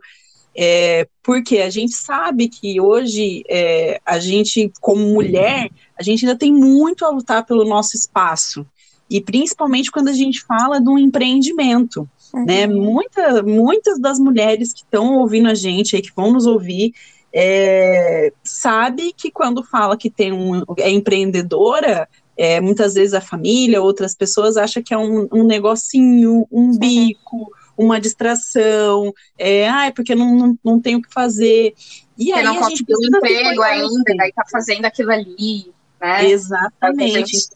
É, 0.58 1.06
porque 1.22 1.58
a 1.58 1.68
gente 1.68 1.92
sabe 1.92 2.48
que 2.48 2.80
hoje 2.80 3.44
é, 3.50 4.00
a 4.06 4.18
gente, 4.18 4.72
como 4.80 5.12
mulher, 5.12 5.68
a 5.98 6.02
gente 6.02 6.24
ainda 6.24 6.38
tem 6.38 6.50
muito 6.50 7.04
a 7.04 7.10
lutar 7.10 7.44
pelo 7.44 7.66
nosso 7.66 7.94
espaço. 7.94 8.66
E 9.08 9.20
principalmente 9.20 9.90
quando 9.90 10.08
a 10.08 10.12
gente 10.12 10.42
fala 10.42 10.80
de 10.80 10.88
um 10.88 10.98
empreendimento. 10.98 12.08
Né? 12.34 12.66
Uhum. 12.66 12.82
Muita, 12.82 13.42
muitas 13.42 13.98
das 13.98 14.18
mulheres 14.18 14.72
que 14.72 14.80
estão 14.80 15.18
ouvindo 15.18 15.48
a 15.48 15.54
gente 15.54 15.96
aí, 15.96 16.02
que 16.02 16.12
vão 16.14 16.32
nos 16.32 16.46
ouvir, 16.46 16.92
é, 17.32 18.32
sabe 18.42 19.12
que 19.12 19.30
quando 19.30 19.62
fala 19.62 19.96
que 19.96 20.10
tem 20.10 20.32
um, 20.32 20.62
é 20.78 20.90
empreendedora, 20.90 22.08
é, 22.36 22.60
muitas 22.60 22.94
vezes 22.94 23.14
a 23.14 23.20
família, 23.20 23.82
outras 23.82 24.14
pessoas 24.14 24.56
acham 24.56 24.82
que 24.82 24.92
é 24.92 24.98
um, 24.98 25.28
um 25.32 25.44
negocinho, 25.44 26.46
um 26.50 26.70
uhum. 26.70 26.78
bico, 26.78 27.50
uma 27.76 28.00
distração, 28.00 29.12
é, 29.38 29.68
ah, 29.68 29.86
é 29.86 29.90
porque 29.90 30.14
não, 30.14 30.34
não, 30.34 30.58
não 30.64 30.80
tem 30.80 30.96
o 30.96 31.02
que 31.02 31.12
fazer. 31.12 31.74
E 32.18 32.32
aí 32.32 32.42
não 32.42 32.56
conseguiu 32.56 32.96
um 32.98 33.16
emprego 33.16 33.62
ainda, 33.62 34.14
daí 34.16 34.32
tá 34.32 34.44
fazendo 34.50 34.86
aquilo 34.86 35.12
ali, 35.12 35.70
né? 36.00 36.28
Exatamente. 36.28 37.48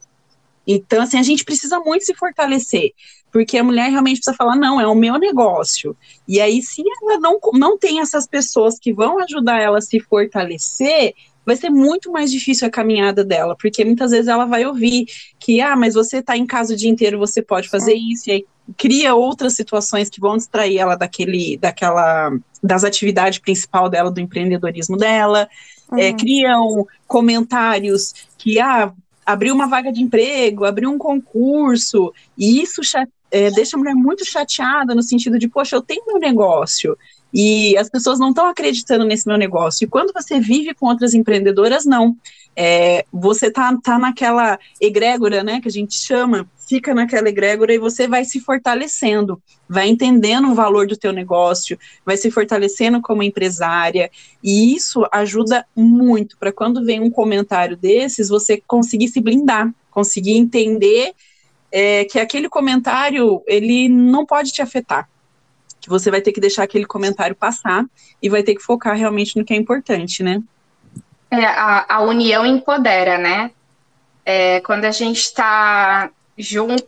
Então, 0.73 1.03
assim, 1.03 1.19
a 1.19 1.23
gente 1.23 1.45
precisa 1.45 1.81
muito 1.81 2.05
se 2.05 2.15
fortalecer, 2.15 2.93
porque 3.33 3.59
a 3.59 3.65
mulher 3.65 3.91
realmente 3.91 4.19
precisa 4.19 4.37
falar, 4.37 4.57
não, 4.57 4.81
é 4.81 4.87
o 4.87 4.95
meu 4.95 5.19
negócio. 5.19 5.97
E 6.29 6.41
aí, 6.41 6.63
se 6.63 6.83
ela 7.03 7.19
não, 7.19 7.39
não 7.55 7.79
tem 7.79 8.01
essas 8.01 8.27
pessoas 8.27 8.79
que 8.79 8.93
vão 8.93 9.19
ajudar 9.21 9.61
ela 9.61 9.79
a 9.79 9.83
se 9.83 9.99
fortalecer, 10.01 11.15
vai 11.45 11.57
ser 11.57 11.71
muito 11.71 12.13
mais 12.13 12.31
difícil 12.31 12.69
a 12.69 12.71
caminhada 12.71 13.25
dela, 13.25 13.57
porque 13.59 13.85
muitas 13.85 14.11
vezes 14.13 14.29
ela 14.29 14.45
vai 14.45 14.65
ouvir 14.65 15.07
que, 15.39 15.61
ah, 15.61 15.75
mas 15.75 15.95
você 15.95 16.19
está 16.19 16.37
em 16.37 16.47
casa 16.47 16.75
o 16.75 16.77
dia 16.77 16.91
inteiro, 16.91 17.19
você 17.19 17.43
pode 17.43 17.69
fazer 17.69 17.95
isso, 17.95 18.29
e 18.29 18.33
aí 18.33 18.47
cria 18.77 19.15
outras 19.15 19.55
situações 19.55 20.09
que 20.09 20.21
vão 20.21 20.37
distrair 20.37 20.79
ela 20.79 20.95
daquele, 20.95 21.57
daquela, 21.57 22.31
das 22.63 22.85
atividades 22.85 23.41
principal 23.41 23.89
dela, 23.89 24.11
do 24.11 24.21
empreendedorismo 24.21 24.97
dela, 24.97 25.49
uhum. 25.91 25.99
é, 25.99 26.13
criam 26.13 26.87
comentários 27.07 28.15
que, 28.39 28.61
ah, 28.61 28.93
abriu 29.33 29.55
uma 29.55 29.67
vaga 29.67 29.93
de 29.93 30.03
emprego, 30.03 30.65
abriu 30.65 30.91
um 30.91 30.99
concurso, 30.99 32.13
e 32.37 32.61
isso 32.61 32.81
é, 33.31 33.51
deixa 33.51 33.77
a 33.77 33.79
mulher 33.79 33.95
muito 33.95 34.25
chateada 34.25 34.95
no 34.95 35.03
sentido 35.03 35.39
de, 35.39 35.49
poxa, 35.49 35.77
eu 35.77 35.83
tenho 35.83 36.07
meu 36.07 36.19
negócio, 36.19 36.97
e 37.33 37.77
as 37.77 37.89
pessoas 37.89 38.19
não 38.19 38.31
estão 38.31 38.47
acreditando 38.47 39.05
nesse 39.05 39.27
meu 39.27 39.37
negócio. 39.39 39.85
E 39.85 39.89
quando 39.89 40.13
você 40.13 40.41
vive 40.41 40.75
com 40.75 40.87
outras 40.87 41.15
empreendedoras, 41.15 41.85
não. 41.85 42.17
É, 42.57 43.05
você 43.13 43.51
tá, 43.51 43.75
tá 43.83 43.99
naquela 43.99 44.59
egrégora, 44.81 45.43
né, 45.43 45.61
que 45.61 45.69
a 45.69 45.71
gente 45.71 45.95
chama, 45.95 46.49
fica 46.69 46.95
naquela 46.95 47.29
egrégora 47.29 47.75
e 47.75 47.79
você 47.79 48.07
vai 48.07 48.25
se 48.25 48.39
fortalecendo, 48.39 49.43
vai 49.69 49.89
entendendo 49.89 50.49
o 50.49 50.55
valor 50.55 50.87
do 50.87 50.97
teu 50.97 51.13
negócio, 51.13 51.79
vai 52.05 52.17
se 52.17 52.31
fortalecendo 52.31 53.01
como 53.01 53.23
empresária, 53.23 54.11
e 54.43 54.75
isso 54.75 55.05
ajuda 55.11 55.67
muito 55.75 56.37
para 56.39 56.53
quando 56.53 56.85
vem 56.85 57.01
um 57.01 57.11
comentário 57.11 57.77
desses, 57.77 58.29
você 58.29 58.63
conseguir 58.67 59.09
se 59.09 59.21
blindar, 59.21 59.73
conseguir 59.91 60.37
entender 60.37 61.13
é, 61.73 62.05
que 62.05 62.19
aquele 62.19 62.49
comentário, 62.49 63.43
ele 63.47 63.89
não 63.89 64.25
pode 64.27 64.53
te 64.53 64.63
afetar, 64.63 65.09
que 65.81 65.89
você 65.89 66.11
vai 66.11 66.21
ter 66.21 66.31
que 66.31 66.41
deixar 66.41 66.63
aquele 66.63 66.85
comentário 66.85 67.35
passar 67.35 67.85
e 68.23 68.29
vai 68.29 68.43
ter 68.43 68.55
que 68.55 68.63
focar 68.63 68.97
realmente 68.97 69.37
no 69.37 69.45
que 69.45 69.55
é 69.55 69.57
importante, 69.57 70.23
né? 70.23 70.43
É, 71.31 71.45
a, 71.45 71.87
a 71.89 72.01
união 72.01 72.45
empodera, 72.45 73.17
né? 73.17 73.51
É, 74.25 74.61
quando 74.61 74.85
a 74.85 74.91
gente 74.91 75.19
está 75.19 76.11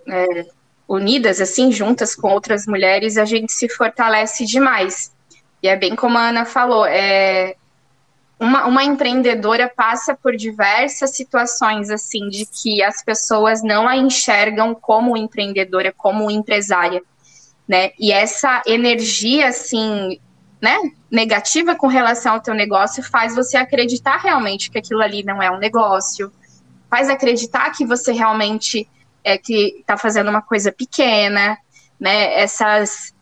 é, 0.09 0.47
unidas, 0.89 1.41
assim, 1.41 1.71
juntas 1.71 2.15
com 2.15 2.29
outras 2.29 2.67
mulheres, 2.67 3.17
a 3.17 3.25
gente 3.25 3.53
se 3.53 3.69
fortalece 3.69 4.45
demais. 4.45 5.13
E 5.63 5.69
é 5.69 5.77
bem 5.77 5.95
como 5.95 6.19
a 6.19 6.29
Ana 6.29 6.45
falou, 6.45 6.85
é, 6.87 7.55
uma, 8.39 8.67
uma 8.67 8.83
empreendedora 8.83 9.71
passa 9.75 10.15
por 10.15 10.37
diversas 10.37 11.15
situações, 11.15 11.89
assim, 11.89 12.29
de 12.29 12.45
que 12.47 12.83
as 12.83 13.03
pessoas 13.03 13.63
não 13.63 13.87
a 13.87 13.97
enxergam 13.97 14.75
como 14.75 15.17
empreendedora, 15.17 15.95
como 15.97 16.31
empresária 16.31 17.01
né? 17.73 17.93
E 17.99 18.13
essa 18.13 18.63
energia, 18.67 19.49
assim, 19.49 20.21
né, 20.63 20.79
negativa 21.11 21.75
com 21.75 21.89
relação 21.89 22.35
ao 22.35 22.41
teu 22.41 22.55
negócio 22.55 23.03
faz 23.03 23.35
você 23.35 23.57
acreditar 23.57 24.19
realmente 24.19 24.71
que 24.71 24.79
aquilo 24.79 25.03
ali 25.03 25.25
não 25.25 25.43
é 25.43 25.51
um 25.51 25.59
negócio, 25.59 26.33
faz 26.89 27.11
acreditar 27.11 27.71
que 27.71 27.85
você 27.85 28.13
realmente 28.13 28.89
é 29.25 29.37
que 29.37 29.79
está 29.81 29.97
fazendo 29.97 30.31
uma 30.31 30.43
coisa 30.43 30.71
pequena, 30.71 31.59
né? 31.99 32.41
Essas 32.41 33.13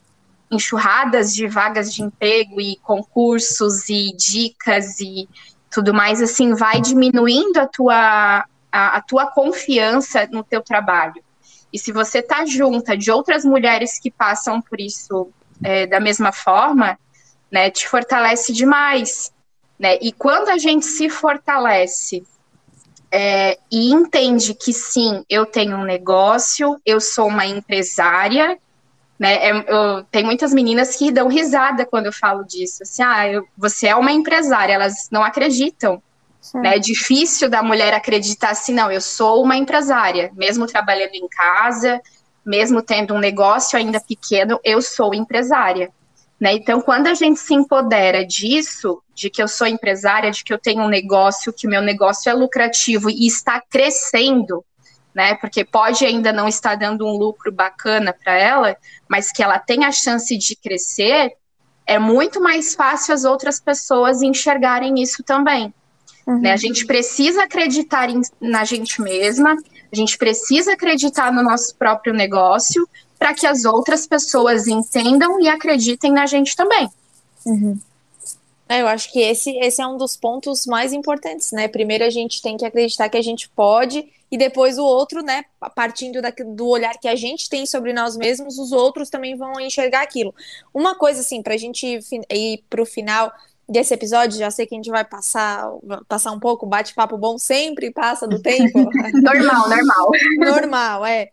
enxurradas 0.50 1.34
de 1.34 1.46
vagas 1.46 1.94
de 1.94 2.02
emprego 2.02 2.60
e 2.60 2.76
concursos 2.82 3.88
e 3.88 4.14
dicas 4.16 4.98
e 5.00 5.28
tudo 5.70 5.94
mais 5.94 6.20
assim 6.20 6.54
vai 6.54 6.80
diminuindo 6.80 7.58
a 7.58 7.66
tua 7.66 8.44
a, 8.72 8.96
a 8.96 9.00
tua 9.00 9.26
confiança 9.26 10.26
no 10.30 10.42
teu 10.42 10.60
trabalho. 10.60 11.22
E 11.72 11.78
se 11.78 11.92
você 11.92 12.18
está 12.18 12.44
junta 12.44 12.96
de 12.96 13.10
outras 13.10 13.44
mulheres 13.44 13.98
que 13.98 14.10
passam 14.10 14.60
por 14.60 14.80
isso 14.80 15.30
é, 15.62 15.86
da 15.86 16.00
mesma 16.00 16.32
forma, 16.32 16.98
né, 17.50 17.70
te 17.70 17.88
fortalece 17.88 18.52
demais. 18.52 19.32
Né? 19.78 19.98
E 20.00 20.12
quando 20.12 20.48
a 20.48 20.58
gente 20.58 20.86
se 20.86 21.08
fortalece 21.08 22.22
é, 23.10 23.58
e 23.70 23.92
entende 23.92 24.54
que 24.54 24.72
sim, 24.72 25.24
eu 25.28 25.44
tenho 25.44 25.76
um 25.76 25.84
negócio, 25.84 26.80
eu 26.86 27.00
sou 27.00 27.26
uma 27.26 27.46
empresária, 27.46 28.58
né? 29.18 29.34
É, 29.34 29.50
eu, 29.50 30.02
tem 30.10 30.24
muitas 30.24 30.54
meninas 30.54 30.96
que 30.96 31.12
dão 31.12 31.28
risada 31.28 31.84
quando 31.84 32.06
eu 32.06 32.12
falo 32.12 32.42
disso. 32.42 32.82
Assim, 32.82 33.02
ah, 33.02 33.28
eu, 33.28 33.46
você 33.54 33.88
é 33.88 33.94
uma 33.94 34.10
empresária, 34.10 34.72
elas 34.72 35.08
não 35.10 35.22
acreditam. 35.22 36.02
Né? 36.54 36.76
É 36.76 36.78
difícil 36.78 37.50
da 37.50 37.62
mulher 37.62 37.92
acreditar 37.92 38.50
assim, 38.50 38.72
não, 38.72 38.90
eu 38.90 39.00
sou 39.00 39.42
uma 39.42 39.56
empresária, 39.56 40.30
mesmo 40.34 40.66
trabalhando 40.66 41.14
em 41.14 41.28
casa, 41.28 42.00
mesmo 42.46 42.80
tendo 42.80 43.12
um 43.12 43.18
negócio 43.18 43.78
ainda 43.78 44.00
pequeno, 44.00 44.58
eu 44.64 44.80
sou 44.80 45.14
empresária. 45.14 45.90
Né? 46.40 46.54
Então, 46.54 46.80
quando 46.80 47.06
a 47.06 47.14
gente 47.14 47.38
se 47.38 47.52
empodera 47.52 48.24
disso, 48.24 49.02
de 49.14 49.28
que 49.28 49.42
eu 49.42 49.48
sou 49.48 49.66
empresária, 49.66 50.30
de 50.30 50.42
que 50.42 50.52
eu 50.52 50.58
tenho 50.58 50.82
um 50.82 50.88
negócio, 50.88 51.52
que 51.52 51.68
meu 51.68 51.82
negócio 51.82 52.30
é 52.30 52.32
lucrativo 52.32 53.10
e 53.10 53.26
está 53.26 53.60
crescendo, 53.60 54.64
né? 55.14 55.34
Porque 55.34 55.64
pode 55.64 56.04
ainda 56.04 56.32
não 56.32 56.48
estar 56.48 56.76
dando 56.76 57.06
um 57.06 57.16
lucro 57.16 57.52
bacana 57.52 58.14
para 58.14 58.32
ela, 58.32 58.76
mas 59.06 59.30
que 59.30 59.42
ela 59.42 59.58
tem 59.58 59.84
a 59.84 59.92
chance 59.92 60.34
de 60.38 60.56
crescer, 60.56 61.32
é 61.86 61.98
muito 61.98 62.40
mais 62.40 62.74
fácil 62.74 63.12
as 63.12 63.24
outras 63.24 63.60
pessoas 63.60 64.22
enxergarem 64.22 65.02
isso 65.02 65.22
também. 65.22 65.74
Uhum. 66.26 66.40
Né? 66.40 66.52
A 66.52 66.56
gente 66.56 66.86
precisa 66.86 67.42
acreditar 67.42 68.08
em, 68.08 68.22
na 68.40 68.64
gente 68.64 69.02
mesma, 69.02 69.56
a 69.92 69.96
gente 69.96 70.16
precisa 70.16 70.72
acreditar 70.72 71.32
no 71.32 71.42
nosso 71.42 71.74
próprio 71.76 72.14
negócio 72.14 72.88
para 73.20 73.34
que 73.34 73.46
as 73.46 73.66
outras 73.66 74.06
pessoas 74.06 74.66
entendam 74.66 75.38
e 75.38 75.46
acreditem 75.46 76.10
na 76.10 76.24
gente 76.24 76.56
também. 76.56 76.88
Uhum. 77.44 77.78
É, 78.66 78.80
eu 78.80 78.88
acho 78.88 79.12
que 79.12 79.20
esse, 79.20 79.50
esse 79.58 79.82
é 79.82 79.86
um 79.86 79.98
dos 79.98 80.16
pontos 80.16 80.64
mais 80.64 80.94
importantes, 80.94 81.52
né? 81.52 81.68
Primeiro 81.68 82.02
a 82.02 82.08
gente 82.08 82.40
tem 82.40 82.56
que 82.56 82.64
acreditar 82.64 83.10
que 83.10 83.18
a 83.18 83.22
gente 83.22 83.46
pode, 83.50 84.10
e 84.30 84.38
depois 84.38 84.78
o 84.78 84.84
outro, 84.84 85.22
né? 85.22 85.44
Partindo 85.74 86.22
da, 86.22 86.30
do 86.30 86.66
olhar 86.66 86.96
que 86.98 87.08
a 87.08 87.14
gente 87.14 87.50
tem 87.50 87.66
sobre 87.66 87.92
nós 87.92 88.16
mesmos, 88.16 88.58
os 88.58 88.72
outros 88.72 89.10
também 89.10 89.36
vão 89.36 89.60
enxergar 89.60 90.00
aquilo. 90.00 90.34
Uma 90.72 90.94
coisa, 90.94 91.20
assim, 91.20 91.42
para 91.42 91.54
a 91.54 91.58
gente 91.58 92.00
ir 92.30 92.64
para 92.70 92.80
o 92.80 92.86
final, 92.86 93.30
desse 93.68 93.92
episódio, 93.92 94.38
já 94.38 94.50
sei 94.50 94.66
que 94.66 94.74
a 94.74 94.78
gente 94.78 94.90
vai 94.90 95.04
passar, 95.04 95.68
passar 96.08 96.32
um 96.32 96.40
pouco, 96.40 96.64
bate-papo 96.64 97.18
bom 97.18 97.36
sempre 97.38 97.90
passa 97.90 98.26
do 98.26 98.40
tempo. 98.40 98.78
normal, 99.20 99.68
normal. 99.68 100.10
Normal, 100.38 101.06
é. 101.06 101.30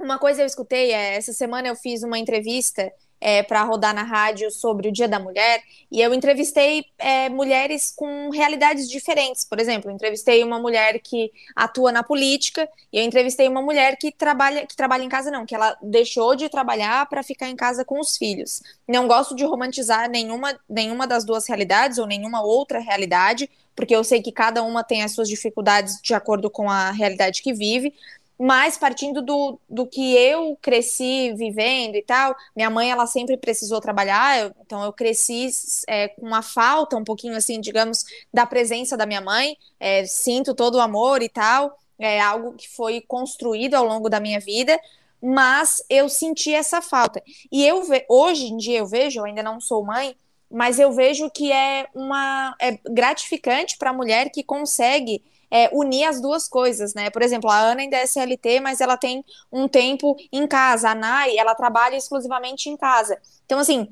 Uma 0.00 0.18
coisa 0.18 0.40
eu 0.40 0.46
escutei, 0.46 0.92
é, 0.92 1.16
essa 1.16 1.30
semana 1.30 1.68
eu 1.68 1.76
fiz 1.76 2.02
uma 2.02 2.18
entrevista 2.18 2.90
é, 3.20 3.42
para 3.42 3.62
rodar 3.64 3.94
na 3.94 4.02
rádio 4.02 4.50
sobre 4.50 4.88
o 4.88 4.92
Dia 4.92 5.06
da 5.06 5.18
Mulher, 5.18 5.62
e 5.92 6.00
eu 6.00 6.14
entrevistei 6.14 6.86
é, 6.96 7.28
mulheres 7.28 7.92
com 7.94 8.30
realidades 8.30 8.88
diferentes. 8.88 9.44
Por 9.44 9.60
exemplo, 9.60 9.90
entrevistei 9.90 10.42
uma 10.42 10.58
mulher 10.58 11.00
que 11.00 11.30
atua 11.54 11.92
na 11.92 12.02
política, 12.02 12.66
e 12.90 12.98
eu 12.98 13.04
entrevistei 13.04 13.46
uma 13.46 13.60
mulher 13.60 13.98
que 13.98 14.10
trabalha, 14.10 14.66
que 14.66 14.74
trabalha 14.74 15.02
em 15.02 15.08
casa, 15.10 15.30
não, 15.30 15.44
que 15.44 15.54
ela 15.54 15.76
deixou 15.82 16.34
de 16.34 16.48
trabalhar 16.48 17.06
para 17.10 17.22
ficar 17.22 17.50
em 17.50 17.56
casa 17.56 17.84
com 17.84 18.00
os 18.00 18.16
filhos. 18.16 18.62
Não 18.88 19.06
gosto 19.06 19.36
de 19.36 19.44
romantizar 19.44 20.08
nenhuma, 20.08 20.58
nenhuma 20.66 21.06
das 21.06 21.26
duas 21.26 21.46
realidades 21.46 21.98
ou 21.98 22.06
nenhuma 22.06 22.42
outra 22.42 22.78
realidade, 22.78 23.50
porque 23.76 23.94
eu 23.94 24.02
sei 24.02 24.22
que 24.22 24.32
cada 24.32 24.62
uma 24.62 24.82
tem 24.82 25.02
as 25.02 25.12
suas 25.12 25.28
dificuldades 25.28 26.00
de 26.02 26.14
acordo 26.14 26.50
com 26.50 26.70
a 26.70 26.90
realidade 26.90 27.42
que 27.42 27.52
vive, 27.52 27.94
mas 28.42 28.78
partindo 28.78 29.20
do, 29.20 29.60
do 29.68 29.86
que 29.86 30.16
eu 30.16 30.56
cresci 30.62 31.34
vivendo 31.34 31.94
e 31.94 32.00
tal, 32.00 32.34
minha 32.56 32.70
mãe 32.70 32.90
ela 32.90 33.06
sempre 33.06 33.36
precisou 33.36 33.82
trabalhar, 33.82 34.40
eu, 34.40 34.54
então 34.64 34.82
eu 34.82 34.94
cresci 34.94 35.50
é, 35.86 36.08
com 36.08 36.26
uma 36.26 36.40
falta 36.40 36.96
um 36.96 37.04
pouquinho 37.04 37.36
assim, 37.36 37.60
digamos, 37.60 38.02
da 38.32 38.46
presença 38.46 38.96
da 38.96 39.04
minha 39.04 39.20
mãe, 39.20 39.58
é, 39.78 40.06
sinto 40.06 40.54
todo 40.54 40.76
o 40.76 40.80
amor 40.80 41.22
e 41.22 41.28
tal, 41.28 41.78
é 41.98 42.18
algo 42.18 42.54
que 42.54 42.66
foi 42.66 43.02
construído 43.02 43.74
ao 43.74 43.84
longo 43.84 44.08
da 44.08 44.18
minha 44.18 44.40
vida, 44.40 44.80
mas 45.22 45.84
eu 45.90 46.08
senti 46.08 46.54
essa 46.54 46.80
falta. 46.80 47.22
E 47.52 47.66
eu 47.66 47.82
hoje 48.08 48.46
em 48.46 48.56
dia 48.56 48.78
eu 48.78 48.86
vejo, 48.86 49.20
eu 49.20 49.26
ainda 49.26 49.42
não 49.42 49.60
sou 49.60 49.84
mãe, 49.84 50.16
mas 50.50 50.78
eu 50.78 50.92
vejo 50.92 51.28
que 51.30 51.52
é 51.52 51.86
uma 51.94 52.56
é 52.58 52.78
gratificante 52.88 53.76
para 53.76 53.90
a 53.90 53.92
mulher 53.92 54.30
que 54.30 54.42
consegue 54.42 55.22
é, 55.50 55.68
unir 55.72 56.04
as 56.04 56.20
duas 56.20 56.48
coisas, 56.48 56.94
né? 56.94 57.10
Por 57.10 57.22
exemplo, 57.22 57.50
a 57.50 57.58
Ana 57.58 57.82
ainda 57.82 57.96
é 57.96 58.06
CLT, 58.06 58.60
mas 58.60 58.80
ela 58.80 58.96
tem 58.96 59.24
um 59.52 59.66
tempo 59.66 60.16
em 60.32 60.46
casa. 60.46 60.90
A 60.90 60.94
Nai, 60.94 61.36
ela 61.36 61.54
trabalha 61.54 61.96
exclusivamente 61.96 62.68
em 62.68 62.76
casa. 62.76 63.18
Então, 63.44 63.58
assim, 63.58 63.88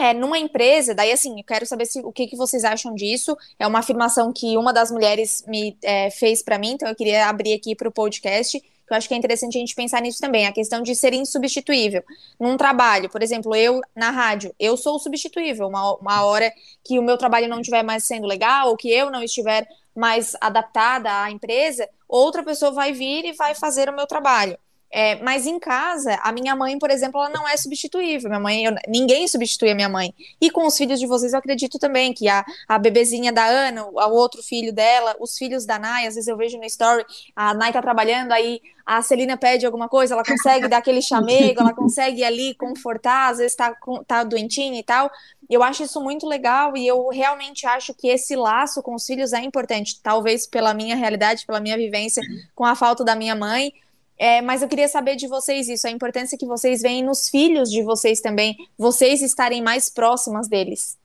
é, 0.00 0.14
numa 0.14 0.38
empresa, 0.38 0.94
daí 0.94 1.12
assim, 1.12 1.38
eu 1.38 1.44
quero 1.44 1.66
saber 1.66 1.84
se, 1.84 2.00
o 2.00 2.10
que, 2.10 2.26
que 2.26 2.36
vocês 2.36 2.64
acham 2.64 2.94
disso. 2.94 3.36
É 3.58 3.66
uma 3.66 3.80
afirmação 3.80 4.32
que 4.32 4.56
uma 4.56 4.72
das 4.72 4.90
mulheres 4.90 5.44
me 5.46 5.76
é, 5.82 6.10
fez 6.10 6.42
para 6.42 6.58
mim, 6.58 6.72
então 6.72 6.88
eu 6.88 6.96
queria 6.96 7.28
abrir 7.28 7.52
aqui 7.52 7.74
para 7.74 7.88
o 7.88 7.92
podcast. 7.92 8.62
Eu 8.90 8.96
acho 8.96 9.06
que 9.06 9.14
é 9.14 9.16
interessante 9.16 9.56
a 9.56 9.60
gente 9.60 9.74
pensar 9.74 10.02
nisso 10.02 10.20
também, 10.20 10.46
a 10.46 10.52
questão 10.52 10.82
de 10.82 10.94
ser 10.94 11.14
insubstituível. 11.14 12.02
Num 12.38 12.56
trabalho, 12.56 13.08
por 13.08 13.22
exemplo, 13.22 13.54
eu 13.54 13.80
na 13.94 14.10
rádio, 14.10 14.54
eu 14.58 14.76
sou 14.76 14.98
substituível. 14.98 15.68
Uma, 15.68 15.94
uma 15.96 16.24
hora 16.24 16.52
que 16.84 16.98
o 16.98 17.02
meu 17.02 17.16
trabalho 17.16 17.48
não 17.48 17.60
estiver 17.60 17.82
mais 17.82 18.04
sendo 18.04 18.26
legal, 18.26 18.68
ou 18.68 18.76
que 18.76 18.90
eu 18.90 19.10
não 19.10 19.22
estiver 19.22 19.66
mais 19.94 20.36
adaptada 20.40 21.22
à 21.22 21.30
empresa, 21.30 21.88
outra 22.08 22.42
pessoa 22.42 22.72
vai 22.72 22.92
vir 22.92 23.24
e 23.24 23.32
vai 23.32 23.54
fazer 23.54 23.88
o 23.88 23.94
meu 23.94 24.06
trabalho. 24.06 24.58
É, 24.92 25.22
mas 25.22 25.46
em 25.46 25.58
casa, 25.58 26.18
a 26.22 26.32
minha 26.32 26.56
mãe, 26.56 26.76
por 26.76 26.90
exemplo, 26.90 27.20
ela 27.20 27.30
não 27.30 27.48
é 27.48 27.56
substituível. 27.56 28.28
Minha 28.28 28.40
mãe, 28.40 28.64
eu, 28.64 28.74
ninguém 28.88 29.28
substitui 29.28 29.70
a 29.70 29.74
minha 29.74 29.88
mãe. 29.88 30.12
E 30.40 30.50
com 30.50 30.66
os 30.66 30.76
filhos 30.76 30.98
de 30.98 31.06
vocês, 31.06 31.32
eu 31.32 31.38
acredito 31.38 31.78
também 31.78 32.12
que 32.12 32.28
a, 32.28 32.44
a 32.66 32.78
bebezinha 32.78 33.32
da 33.32 33.44
Ana, 33.44 33.86
o 33.86 34.14
outro 34.14 34.42
filho 34.42 34.72
dela, 34.72 35.14
os 35.20 35.38
filhos 35.38 35.64
da 35.64 35.78
Nai, 35.78 36.06
às 36.06 36.16
vezes 36.16 36.26
eu 36.26 36.36
vejo 36.36 36.58
no 36.58 36.64
story, 36.64 37.04
a 37.36 37.54
Nai 37.54 37.72
tá 37.72 37.80
trabalhando, 37.80 38.32
aí 38.32 38.60
a 38.84 39.00
Celina 39.02 39.36
pede 39.36 39.64
alguma 39.64 39.88
coisa, 39.88 40.14
ela 40.14 40.24
consegue 40.24 40.66
dar 40.66 40.78
aquele 40.78 41.00
chamego, 41.00 41.60
ela 41.60 41.72
consegue 41.72 42.24
ali 42.24 42.54
confortar, 42.54 43.30
às 43.30 43.38
vezes 43.38 43.54
tá, 43.54 43.72
tá 44.04 44.24
doentinha 44.24 44.80
e 44.80 44.82
tal. 44.82 45.08
Eu 45.48 45.62
acho 45.62 45.84
isso 45.84 46.00
muito 46.00 46.26
legal 46.26 46.76
e 46.76 46.84
eu 46.84 47.08
realmente 47.08 47.64
acho 47.64 47.94
que 47.94 48.08
esse 48.08 48.34
laço 48.34 48.82
com 48.82 48.96
os 48.96 49.06
filhos 49.06 49.32
é 49.32 49.40
importante, 49.40 50.00
talvez 50.02 50.48
pela 50.48 50.74
minha 50.74 50.96
realidade, 50.96 51.46
pela 51.46 51.60
minha 51.60 51.76
vivência 51.76 52.20
com 52.56 52.64
a 52.64 52.74
falta 52.74 53.04
da 53.04 53.14
minha 53.14 53.36
mãe, 53.36 53.72
é, 54.20 54.42
mas 54.42 54.60
eu 54.60 54.68
queria 54.68 54.86
saber 54.86 55.16
de 55.16 55.26
vocês 55.26 55.66
isso, 55.66 55.86
a 55.86 55.90
importância 55.90 56.36
que 56.36 56.44
vocês 56.44 56.82
veem 56.82 57.02
nos 57.02 57.30
filhos 57.30 57.70
de 57.70 57.82
vocês 57.82 58.20
também, 58.20 58.54
vocês 58.76 59.22
estarem 59.22 59.62
mais 59.62 59.88
próximas 59.88 60.46
deles. 60.46 60.98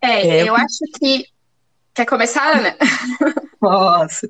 É, 0.00 0.26
é 0.26 0.48
eu 0.48 0.54
acho 0.56 0.78
que. 0.98 1.26
Quer 1.92 2.06
começar, 2.06 2.56
Ana? 2.56 2.74
Posso. 3.60 4.26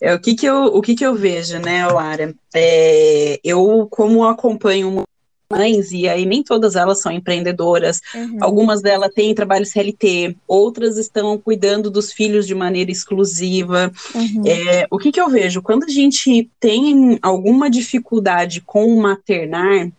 É, 0.00 0.12
o 0.12 0.18
que, 0.18 0.34
que, 0.34 0.44
eu, 0.44 0.64
o 0.64 0.82
que, 0.82 0.96
que 0.96 1.06
eu 1.06 1.14
vejo, 1.14 1.60
né, 1.60 1.86
Lara? 1.86 2.34
É, 2.52 3.38
eu, 3.44 3.86
como 3.88 4.24
acompanho 4.24 5.04
mães, 5.50 5.92
e 5.92 6.08
aí 6.08 6.26
nem 6.26 6.42
todas 6.42 6.76
elas 6.76 7.00
são 7.00 7.12
empreendedoras, 7.12 8.00
uhum. 8.14 8.38
algumas 8.40 8.82
delas 8.82 9.12
têm 9.14 9.34
trabalho 9.34 9.64
CLT, 9.64 10.36
outras 10.46 10.96
estão 10.96 11.38
cuidando 11.38 11.90
dos 11.90 12.12
filhos 12.12 12.46
de 12.46 12.54
maneira 12.54 12.90
exclusiva. 12.90 13.92
Uhum. 14.14 14.42
É, 14.46 14.86
o 14.90 14.98
que, 14.98 15.12
que 15.12 15.20
eu 15.20 15.28
vejo? 15.28 15.62
Quando 15.62 15.84
a 15.84 15.88
gente 15.88 16.50
tem 16.58 17.18
alguma 17.22 17.70
dificuldade 17.70 18.60
com 18.60 18.86
o 18.86 19.00
maternar, 19.00 19.90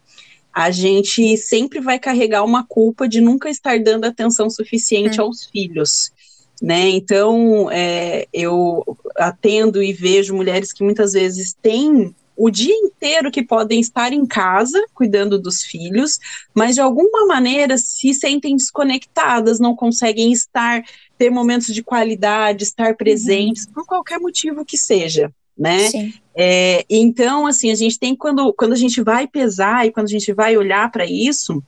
a 0.53 0.71
gente 0.71 1.37
sempre 1.37 1.79
vai 1.79 1.99
carregar 1.99 2.43
uma 2.43 2.65
culpa 2.65 3.07
de 3.07 3.21
nunca 3.21 3.49
estar 3.49 3.79
dando 3.79 4.05
atenção 4.05 4.49
suficiente 4.49 5.19
uhum. 5.19 5.27
aos 5.27 5.45
filhos. 5.45 6.11
Né? 6.59 6.89
Então, 6.89 7.69
é, 7.71 8.27
eu 8.33 8.97
atendo 9.15 9.83
e 9.83 9.93
vejo 9.93 10.35
mulheres 10.35 10.73
que 10.73 10.83
muitas 10.83 11.13
vezes 11.13 11.55
têm 11.61 12.15
o 12.37 12.51
dia 12.51 12.73
inteiro 12.73 13.31
que 13.31 13.41
podem 13.41 13.79
estar 13.79 14.13
em 14.13 14.25
casa 14.25 14.85
cuidando 14.93 15.39
dos 15.39 15.63
filhos, 15.63 16.19
mas 16.53 16.75
de 16.75 16.81
alguma 16.81 17.25
maneira 17.25 17.77
se 17.77 18.13
sentem 18.13 18.55
desconectadas, 18.55 19.59
não 19.59 19.75
conseguem 19.75 20.31
estar, 20.31 20.83
ter 21.17 21.31
momentos 21.31 21.73
de 21.73 21.81
qualidade, 21.81 22.63
estar 22.63 22.95
presentes, 22.95 23.65
uhum. 23.65 23.73
por 23.73 23.85
qualquer 23.87 24.19
motivo 24.19 24.63
que 24.63 24.77
seja. 24.77 25.33
Né? 25.57 25.89
É, 26.35 26.85
então, 26.87 27.47
assim, 27.47 27.71
a 27.71 27.75
gente 27.75 27.97
tem 27.97 28.15
quando, 28.15 28.53
quando 28.53 28.73
a 28.73 28.77
gente 28.77 29.01
vai 29.01 29.27
pesar 29.27 29.87
e 29.87 29.91
quando 29.91 30.05
a 30.05 30.11
gente 30.11 30.31
vai 30.31 30.55
olhar 30.55 30.91
para 30.91 31.03
isso, 31.03 31.63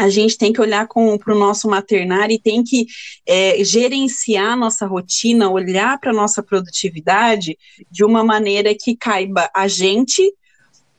a 0.00 0.08
gente 0.08 0.38
tem 0.38 0.50
que 0.50 0.62
olhar 0.62 0.88
para 0.88 1.34
o 1.34 1.38
nosso 1.38 1.68
maternário 1.68 2.34
e 2.34 2.40
tem 2.40 2.64
que 2.64 2.86
é, 3.28 3.62
gerenciar 3.62 4.56
nossa 4.56 4.86
rotina, 4.86 5.50
olhar 5.50 6.00
para 6.00 6.10
a 6.10 6.14
nossa 6.14 6.42
produtividade 6.42 7.58
de 7.90 8.02
uma 8.02 8.24
maneira 8.24 8.74
que 8.74 8.96
caiba 8.96 9.50
a 9.54 9.68
gente, 9.68 10.34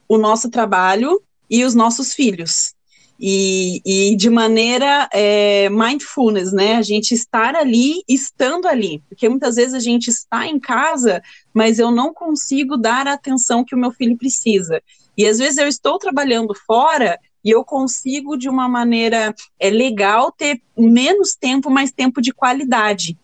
o 0.08 0.20
nosso 0.20 0.52
trabalho 0.52 1.20
e 1.50 1.64
os 1.64 1.74
nossos 1.74 2.14
filhos. 2.14 2.76
E, 3.20 3.82
e 3.84 4.16
de 4.16 4.30
maneira 4.30 5.10
é, 5.12 5.68
mindfulness, 5.72 6.52
né? 6.52 6.76
A 6.76 6.84
gente 6.84 7.16
estar 7.16 7.56
ali, 7.56 8.04
estando 8.08 8.68
ali. 8.68 9.02
Porque 9.10 9.28
muitas 9.28 9.56
vezes 9.56 9.74
a 9.74 9.80
gente 9.80 10.10
está 10.10 10.46
em 10.46 10.60
casa, 10.60 11.24
mas 11.52 11.80
eu 11.80 11.90
não 11.90 12.14
consigo 12.14 12.78
dar 12.78 13.08
a 13.08 13.14
atenção 13.14 13.66
que 13.66 13.74
o 13.74 13.80
meu 13.80 13.92
filho 13.92 14.16
precisa. 14.16 14.80
E 15.18 15.26
às 15.26 15.40
vezes 15.40 15.58
eu 15.58 15.68
estou 15.68 15.98
trabalhando 15.98 16.54
fora 16.68 17.20
e 17.44 17.50
eu 17.50 17.64
consigo, 17.64 18.38
de 18.38 18.50
uma 18.50 18.68
maneira 18.68 19.34
é, 19.60 19.70
legal, 19.70 20.32
ter 20.32 20.62
menos 20.78 21.36
tempo, 21.36 21.70
mais 21.70 21.92
tempo 21.92 22.22
de 22.22 22.34
qualidade. 22.34 23.18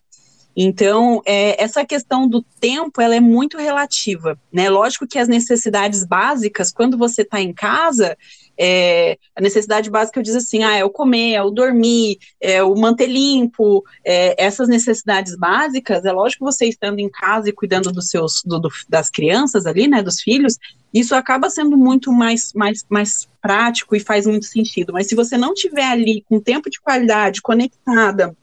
Então, 0.60 1.22
é, 1.24 1.64
essa 1.64 1.86
questão 1.86 2.28
do 2.28 2.42
tempo, 2.42 3.00
ela 3.00 3.16
é 3.16 3.20
muito 3.20 3.60
relativa, 3.60 4.40
né? 4.52 4.72
Lógico 4.72 5.06
que 5.06 5.20
as 5.20 5.28
necessidades 5.28 6.04
básicas, 6.04 6.72
quando 6.72 6.98
você 6.98 7.22
está 7.22 7.40
em 7.40 7.54
casa, 7.54 8.18
é, 8.58 9.20
a 9.36 9.42
necessidade 9.42 9.88
básica 9.88 10.18
eu 10.18 10.24
diz 10.24 10.36
assim, 10.36 10.64
ah, 10.64 10.76
é 10.76 10.84
o 10.84 10.90
comer, 10.90 11.34
é 11.34 11.44
o 11.44 11.52
dormir, 11.52 12.18
é 12.42 12.64
o 12.64 12.76
manter 12.76 13.06
limpo, 13.06 13.86
é, 14.04 14.44
essas 14.44 14.68
necessidades 14.68 15.38
básicas, 15.38 16.04
é 16.04 16.12
lógico 16.12 16.44
que 16.44 16.52
você 16.52 16.66
estando 16.66 16.98
em 16.98 17.08
casa 17.08 17.50
e 17.50 17.54
cuidando 17.54 17.92
dos 17.92 18.10
seus, 18.10 18.42
do, 18.44 18.58
do, 18.58 18.70
das 18.90 19.12
crianças 19.12 19.68
ali, 19.68 19.88
né, 19.88 20.02
dos 20.02 20.20
filhos, 20.22 20.58
isso 20.92 21.14
acaba 21.14 21.52
sendo 21.52 21.78
muito 21.78 22.12
mais, 22.12 22.52
mais, 22.54 22.84
mais 22.90 23.28
prático 23.40 23.96
e 23.96 24.00
faz 24.00 24.26
muito 24.26 24.48
sentido. 24.48 24.92
Mas 24.92 25.06
se 25.06 25.14
você 25.14 25.38
não 25.38 25.54
tiver 25.54 25.86
ali 25.86 26.24
com 26.28 26.40
tempo 26.40 26.68
de 26.68 26.82
qualidade, 26.82 27.44
conectada, 27.44 28.36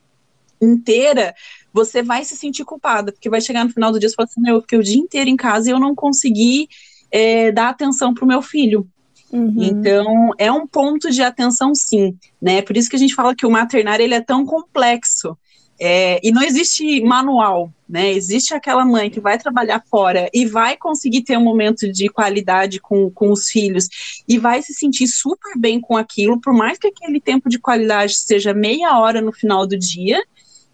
inteira, 0.61 1.35
você 1.75 2.05
vai 2.05 2.25
se 2.25 2.37
sentir 2.37 2.65
culpada, 2.65 3.11
porque 3.11 3.29
vai 3.29 3.41
chegar 3.41 3.65
no 3.65 3.71
final 3.71 3.91
do 3.91 3.99
dia 3.99 4.09
e 4.09 4.13
falar 4.13 4.27
assim, 4.27 4.49
eu 4.49 4.61
fiquei 4.61 4.79
o 4.79 4.83
dia 4.83 4.97
inteiro 4.97 5.29
em 5.29 5.37
casa 5.37 5.69
e 5.69 5.73
eu 5.73 5.81
não 5.81 5.93
consegui 5.93 6.69
é, 7.11 7.51
dar 7.51 7.69
atenção 7.69 8.15
para 8.15 8.25
o 8.25 8.29
meu 8.29 8.41
filho. 8.41 8.87
Uhum. 9.33 9.57
Então, 9.59 10.31
é 10.39 10.53
um 10.53 10.69
ponto 10.69 11.11
de 11.11 11.21
atenção, 11.21 11.75
sim, 11.75 12.17
né? 12.41 12.63
Por 12.63 12.77
isso 12.77 12.89
que 12.89 12.95
a 12.95 12.99
gente 12.99 13.17
fala 13.17 13.35
que 13.35 13.45
o 13.45 13.51
maternário 13.51 14.05
ele 14.05 14.15
é 14.15 14.21
tão 14.21 14.47
complexo. 14.47 15.37
É, 15.81 16.21
e 16.23 16.31
não 16.31 16.41
existe 16.41 17.01
manual, 17.03 17.73
né? 17.89 18.13
Existe 18.13 18.55
aquela 18.55 18.85
mãe 18.85 19.11
que 19.11 19.19
vai 19.19 19.37
trabalhar 19.37 19.83
fora 19.91 20.31
e 20.33 20.47
vai 20.47 20.77
conseguir 20.77 21.23
ter 21.23 21.37
um 21.37 21.43
momento 21.43 21.91
de 21.91 22.09
qualidade 22.09 22.81
com, 22.81 23.11
com 23.11 23.33
os 23.33 23.51
filhos 23.51 23.89
e 24.29 24.39
vai 24.39 24.63
se 24.63 24.73
sentir 24.73 25.09
super 25.09 25.59
bem 25.59 25.81
com 25.81 25.97
aquilo, 25.97 26.41
por 26.41 26.55
mais 26.55 26.79
que 26.79 26.87
aquele 26.87 27.21
tempo 27.21 27.49
de 27.49 27.59
qualidade 27.59 28.15
seja 28.15 28.55
meia 28.55 28.97
hora 28.97 29.21
no 29.21 29.33
final 29.33 29.67
do 29.67 29.77
dia, 29.77 30.23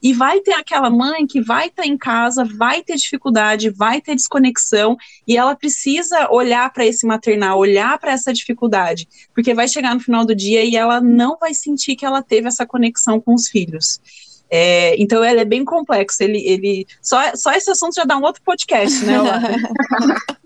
e 0.02 0.12
vai 0.12 0.40
ter 0.40 0.52
aquela 0.52 0.88
mãe 0.88 1.26
que 1.26 1.40
vai 1.40 1.68
estar 1.68 1.82
tá 1.82 1.88
em 1.88 1.96
casa, 1.96 2.44
vai 2.44 2.82
ter 2.82 2.96
dificuldade, 2.96 3.70
vai 3.70 4.00
ter 4.00 4.14
desconexão, 4.14 4.96
e 5.26 5.36
ela 5.36 5.54
precisa 5.54 6.28
olhar 6.30 6.72
para 6.72 6.86
esse 6.86 7.06
maternal, 7.06 7.58
olhar 7.58 7.98
para 7.98 8.12
essa 8.12 8.32
dificuldade, 8.32 9.08
porque 9.34 9.54
vai 9.54 9.68
chegar 9.68 9.94
no 9.94 10.00
final 10.00 10.24
do 10.24 10.34
dia 10.34 10.64
e 10.64 10.76
ela 10.76 11.00
não 11.00 11.36
vai 11.38 11.54
sentir 11.54 11.96
que 11.96 12.06
ela 12.06 12.22
teve 12.22 12.48
essa 12.48 12.66
conexão 12.66 13.20
com 13.20 13.34
os 13.34 13.48
filhos. 13.48 14.00
É, 14.50 15.00
então 15.00 15.24
ele 15.24 15.40
é 15.40 15.44
bem 15.44 15.64
complexo. 15.64 16.22
Ele, 16.22 16.38
ele 16.38 16.86
só, 17.00 17.36
só 17.36 17.52
esse 17.52 17.70
assunto 17.70 17.94
já 17.94 18.04
dá 18.04 18.16
um 18.16 18.22
outro 18.22 18.42
podcast, 18.42 19.04
né? 19.04 19.14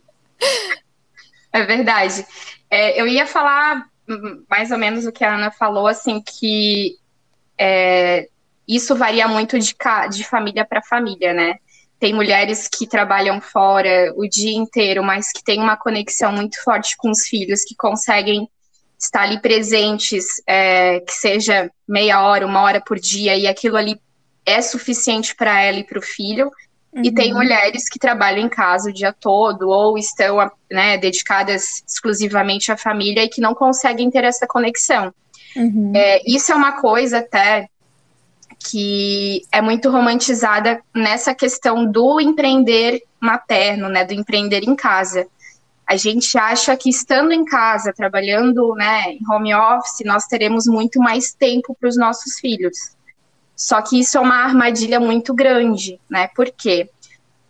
é 1.50 1.64
verdade. 1.64 2.26
É, 2.68 3.00
eu 3.00 3.06
ia 3.06 3.26
falar 3.26 3.88
mais 4.50 4.70
ou 4.70 4.76
menos 4.76 5.06
o 5.06 5.12
que 5.12 5.24
a 5.24 5.34
Ana 5.34 5.50
falou, 5.50 5.86
assim, 5.86 6.20
que 6.20 6.98
é, 7.58 8.28
isso 8.66 8.96
varia 8.96 9.28
muito 9.28 9.58
de, 9.58 9.74
de 10.10 10.24
família 10.24 10.64
para 10.64 10.82
família, 10.82 11.32
né? 11.32 11.56
Tem 11.98 12.12
mulheres 12.12 12.68
que 12.68 12.86
trabalham 12.86 13.40
fora 13.40 14.12
o 14.16 14.28
dia 14.28 14.56
inteiro, 14.56 15.02
mas 15.02 15.30
que 15.32 15.42
têm 15.42 15.60
uma 15.60 15.76
conexão 15.76 16.32
muito 16.32 16.62
forte 16.62 16.96
com 16.96 17.10
os 17.10 17.26
filhos, 17.26 17.64
que 17.64 17.74
conseguem 17.74 18.48
estar 18.98 19.22
ali 19.22 19.40
presentes, 19.40 20.24
é, 20.46 21.00
que 21.00 21.12
seja 21.12 21.70
meia 21.86 22.22
hora, 22.22 22.46
uma 22.46 22.62
hora 22.62 22.80
por 22.80 22.98
dia, 22.98 23.36
e 23.36 23.46
aquilo 23.46 23.76
ali 23.76 24.00
é 24.44 24.60
suficiente 24.60 25.34
para 25.34 25.62
ela 25.62 25.78
e 25.78 25.84
para 25.84 25.98
o 25.98 26.02
filho. 26.02 26.50
Uhum. 26.92 27.02
E 27.04 27.12
tem 27.12 27.32
uhum. 27.32 27.38
mulheres 27.38 27.88
que 27.88 27.98
trabalham 27.98 28.44
em 28.44 28.48
casa 28.48 28.90
o 28.90 28.92
dia 28.92 29.12
todo 29.12 29.68
ou 29.68 29.98
estão 29.98 30.50
né, 30.70 30.96
dedicadas 30.96 31.82
exclusivamente 31.86 32.70
à 32.70 32.76
família 32.76 33.24
e 33.24 33.28
que 33.28 33.40
não 33.40 33.54
conseguem 33.54 34.10
ter 34.10 34.24
essa 34.24 34.46
conexão. 34.46 35.12
Uhum. 35.56 35.92
É, 35.94 36.20
isso 36.26 36.52
é 36.52 36.54
uma 36.54 36.80
coisa 36.80 37.18
até 37.18 37.68
que 38.58 39.42
é 39.52 39.60
muito 39.60 39.90
romantizada 39.90 40.82
nessa 40.94 41.34
questão 41.34 41.84
do 41.84 42.20
empreender 42.20 43.02
materno, 43.20 43.88
né, 43.88 44.04
do 44.04 44.12
empreender 44.12 44.62
em 44.64 44.76
casa. 44.76 45.26
A 45.86 45.96
gente 45.96 46.36
acha 46.38 46.76
que 46.76 46.88
estando 46.88 47.32
em 47.32 47.44
casa, 47.44 47.92
trabalhando 47.92 48.74
né, 48.74 49.12
em 49.12 49.20
home 49.28 49.54
office, 49.54 50.04
nós 50.04 50.26
teremos 50.26 50.66
muito 50.66 50.98
mais 50.98 51.32
tempo 51.32 51.76
para 51.78 51.88
os 51.88 51.96
nossos 51.96 52.38
filhos. 52.38 52.94
Só 53.56 53.80
que 53.82 54.00
isso 54.00 54.18
é 54.18 54.20
uma 54.20 54.42
armadilha 54.42 54.98
muito 54.98 55.32
grande, 55.34 56.00
né? 56.10 56.28
Por 56.34 56.50
quê? 56.50 56.90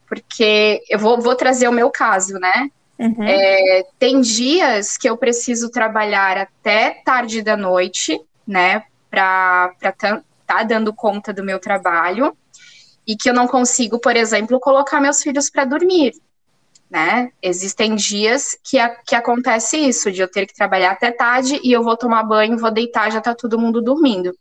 Porque 0.06 0.82
eu 0.88 0.98
vou, 0.98 1.20
vou 1.20 1.34
trazer 1.34 1.66
o 1.68 1.72
meu 1.72 1.90
caso, 1.90 2.34
né? 2.34 2.70
Uhum. 2.98 3.24
É, 3.24 3.84
tem 3.98 4.20
dias 4.20 4.96
que 4.96 5.08
eu 5.08 5.16
preciso 5.16 5.70
trabalhar 5.70 6.36
até 6.36 6.90
tarde 7.04 7.42
da 7.42 7.56
noite, 7.56 8.20
né? 8.46 8.84
Para 9.10 9.72
tá 10.58 10.64
dando 10.64 10.92
conta 10.92 11.32
do 11.32 11.44
meu 11.44 11.58
trabalho 11.58 12.36
e 13.06 13.16
que 13.16 13.28
eu 13.28 13.34
não 13.34 13.46
consigo, 13.46 13.98
por 13.98 14.16
exemplo, 14.16 14.60
colocar 14.60 15.00
meus 15.00 15.22
filhos 15.22 15.50
para 15.50 15.64
dormir 15.64 16.14
né? 16.94 17.32
Existem 17.42 17.96
dias 17.96 18.56
que, 18.62 18.78
a, 18.78 18.88
que 18.88 19.16
acontece 19.16 19.76
isso, 19.76 20.12
de 20.12 20.20
eu 20.20 20.28
ter 20.28 20.46
que 20.46 20.54
trabalhar 20.54 20.92
até 20.92 21.10
tarde 21.10 21.58
e 21.62 21.72
eu 21.72 21.82
vou 21.82 21.96
tomar 21.96 22.22
banho, 22.22 22.56
vou 22.56 22.70
deitar, 22.70 23.10
já 23.10 23.20
tá 23.20 23.34
todo 23.34 23.58
mundo 23.58 23.82
dormindo. 23.82 24.32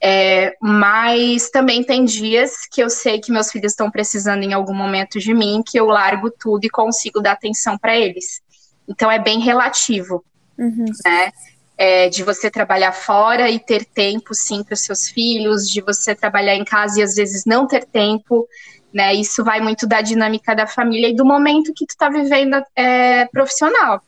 É, 0.00 0.56
mas 0.62 1.50
também 1.50 1.84
tem 1.84 2.06
dias 2.06 2.66
que 2.70 2.82
eu 2.82 2.88
sei 2.88 3.20
que 3.20 3.30
meus 3.30 3.50
filhos 3.50 3.72
estão 3.72 3.90
precisando 3.90 4.44
em 4.44 4.54
algum 4.54 4.72
momento 4.72 5.18
de 5.18 5.34
mim, 5.34 5.62
que 5.62 5.78
eu 5.78 5.84
largo 5.84 6.30
tudo 6.30 6.64
e 6.64 6.70
consigo 6.70 7.20
dar 7.20 7.32
atenção 7.32 7.76
para 7.76 7.94
eles. 7.94 8.40
Então 8.88 9.10
é 9.10 9.18
bem 9.18 9.38
relativo, 9.38 10.24
uhum. 10.56 10.86
né? 11.04 11.32
É, 11.80 12.08
de 12.08 12.24
você 12.24 12.50
trabalhar 12.50 12.90
fora 12.90 13.48
e 13.48 13.60
ter 13.60 13.84
tempo, 13.84 14.34
sim, 14.34 14.64
para 14.64 14.74
os 14.74 14.80
seus 14.80 15.08
filhos, 15.08 15.70
de 15.70 15.80
você 15.80 16.12
trabalhar 16.12 16.56
em 16.56 16.64
casa 16.64 16.98
e 16.98 17.04
às 17.04 17.14
vezes 17.14 17.44
não 17.46 17.68
ter 17.68 17.84
tempo 17.84 18.48
né? 18.92 19.14
Isso 19.14 19.44
vai 19.44 19.60
muito 19.60 19.86
da 19.86 20.00
dinâmica 20.00 20.54
da 20.54 20.66
família 20.66 21.08
e 21.08 21.14
do 21.14 21.24
momento 21.24 21.74
que 21.74 21.86
tu 21.86 21.90
está 21.90 22.08
vivendo 22.08 22.62
é, 22.74 23.26
profissional. 23.26 24.02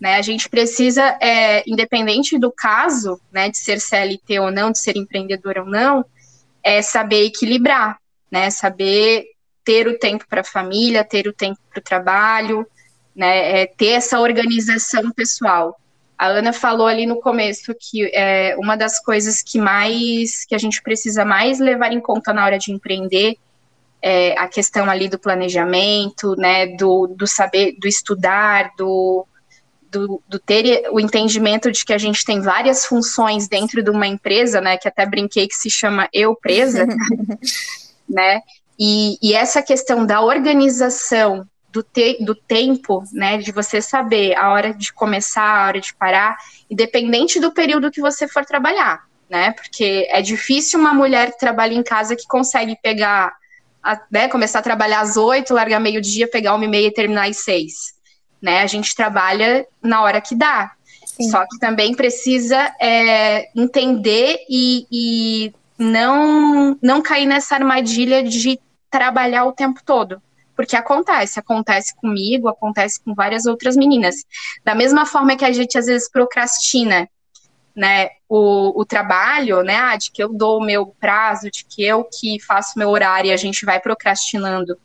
Né? 0.00 0.16
A 0.16 0.22
gente 0.22 0.48
precisa, 0.48 1.16
é, 1.20 1.62
independente 1.66 2.38
do 2.38 2.50
caso, 2.50 3.20
né, 3.30 3.50
de 3.50 3.58
ser 3.58 3.80
CLT 3.80 4.40
ou 4.40 4.50
não, 4.50 4.70
de 4.70 4.78
ser 4.78 4.96
empreendedor 4.96 5.58
ou 5.58 5.66
não, 5.66 6.04
é 6.62 6.80
saber 6.80 7.24
equilibrar, 7.24 7.98
né? 8.30 8.50
Saber 8.50 9.26
ter 9.64 9.86
o 9.86 9.98
tempo 9.98 10.26
para 10.28 10.40
a 10.40 10.44
família, 10.44 11.04
ter 11.04 11.26
o 11.26 11.32
tempo 11.32 11.58
para 11.70 11.80
o 11.80 11.82
trabalho, 11.82 12.66
né? 13.14 13.62
É, 13.62 13.66
ter 13.66 13.92
essa 13.92 14.20
organização 14.20 15.10
pessoal. 15.12 15.78
A 16.20 16.26
Ana 16.26 16.52
falou 16.52 16.86
ali 16.86 17.06
no 17.06 17.18
começo 17.18 17.74
que 17.74 18.04
é, 18.14 18.54
uma 18.58 18.76
das 18.76 19.02
coisas 19.02 19.40
que 19.40 19.58
mais 19.58 20.44
que 20.44 20.54
a 20.54 20.58
gente 20.58 20.82
precisa 20.82 21.24
mais 21.24 21.58
levar 21.58 21.94
em 21.94 21.98
conta 21.98 22.30
na 22.34 22.44
hora 22.44 22.58
de 22.58 22.70
empreender 22.70 23.38
é, 24.02 24.38
a 24.38 24.46
questão 24.46 24.84
ali 24.90 25.08
do 25.08 25.18
planejamento, 25.18 26.36
né, 26.36 26.66
do, 26.76 27.06
do 27.06 27.26
saber, 27.26 27.74
do 27.80 27.88
estudar, 27.88 28.70
do, 28.76 29.26
do, 29.90 30.22
do, 30.28 30.38
ter 30.38 30.90
o 30.92 31.00
entendimento 31.00 31.72
de 31.72 31.82
que 31.82 31.92
a 31.94 31.98
gente 31.98 32.22
tem 32.22 32.38
várias 32.38 32.84
funções 32.84 33.48
dentro 33.48 33.82
de 33.82 33.88
uma 33.88 34.06
empresa, 34.06 34.60
né, 34.60 34.76
que 34.76 34.88
até 34.88 35.06
brinquei 35.06 35.48
que 35.48 35.54
se 35.54 35.70
chama 35.70 36.06
eu 36.12 36.36
presa, 36.36 36.86
né, 38.06 38.42
e, 38.78 39.16
e, 39.22 39.32
essa 39.32 39.62
questão 39.62 40.04
da 40.04 40.20
organização 40.20 41.48
do, 41.72 41.82
te, 41.82 42.22
do 42.24 42.34
tempo, 42.34 43.04
né, 43.12 43.38
de 43.38 43.52
você 43.52 43.80
saber 43.80 44.36
a 44.36 44.50
hora 44.50 44.74
de 44.74 44.92
começar, 44.92 45.42
a 45.42 45.66
hora 45.66 45.80
de 45.80 45.94
parar, 45.94 46.36
independente 46.68 47.40
do 47.40 47.52
período 47.52 47.90
que 47.90 48.00
você 48.00 48.26
for 48.26 48.44
trabalhar, 48.44 49.04
né, 49.28 49.52
porque 49.52 50.06
é 50.10 50.20
difícil 50.20 50.78
uma 50.78 50.92
mulher 50.92 51.32
que 51.32 51.38
trabalha 51.38 51.74
em 51.74 51.82
casa 51.82 52.16
que 52.16 52.26
consegue 52.26 52.76
pegar 52.82 53.34
a, 53.82 54.00
né, 54.10 54.28
começar 54.28 54.58
a 54.58 54.62
trabalhar 54.62 55.00
às 55.00 55.16
oito, 55.16 55.54
largar 55.54 55.80
meio-dia, 55.80 56.28
pegar 56.28 56.54
uma 56.54 56.64
e 56.64 56.68
meia 56.68 56.88
e 56.88 56.92
terminar 56.92 57.28
às 57.28 57.38
seis. 57.38 57.94
Né? 58.40 58.62
A 58.62 58.66
gente 58.66 58.94
trabalha 58.94 59.66
na 59.82 60.02
hora 60.02 60.20
que 60.20 60.34
dá. 60.34 60.72
Sim. 61.04 61.30
Só 61.30 61.44
que 61.46 61.58
também 61.58 61.94
precisa 61.94 62.74
é, 62.80 63.48
entender 63.54 64.38
e, 64.48 64.86
e 64.90 65.52
não, 65.78 66.78
não 66.82 67.02
cair 67.02 67.26
nessa 67.26 67.54
armadilha 67.54 68.22
de 68.22 68.58
trabalhar 68.90 69.44
o 69.44 69.52
tempo 69.52 69.80
todo. 69.84 70.20
Porque 70.60 70.76
acontece, 70.76 71.40
acontece 71.40 71.96
comigo, 71.96 72.46
acontece 72.46 73.02
com 73.02 73.14
várias 73.14 73.46
outras 73.46 73.78
meninas. 73.78 74.16
Da 74.62 74.74
mesma 74.74 75.06
forma 75.06 75.34
que 75.34 75.44
a 75.46 75.50
gente 75.52 75.78
às 75.78 75.86
vezes 75.86 76.10
procrastina 76.10 77.08
né, 77.74 78.10
o, 78.28 78.78
o 78.78 78.84
trabalho, 78.84 79.62
né, 79.62 79.76
ah, 79.76 79.96
de 79.96 80.10
que 80.10 80.22
eu 80.22 80.28
dou 80.28 80.58
o 80.58 80.62
meu 80.62 80.94
prazo, 81.00 81.50
de 81.50 81.64
que 81.64 81.82
eu 81.82 82.04
que 82.04 82.38
faço 82.42 82.78
meu 82.78 82.90
horário 82.90 83.30
e 83.30 83.32
a 83.32 83.38
gente 83.38 83.64
vai 83.64 83.80
procrastinando 83.80 84.76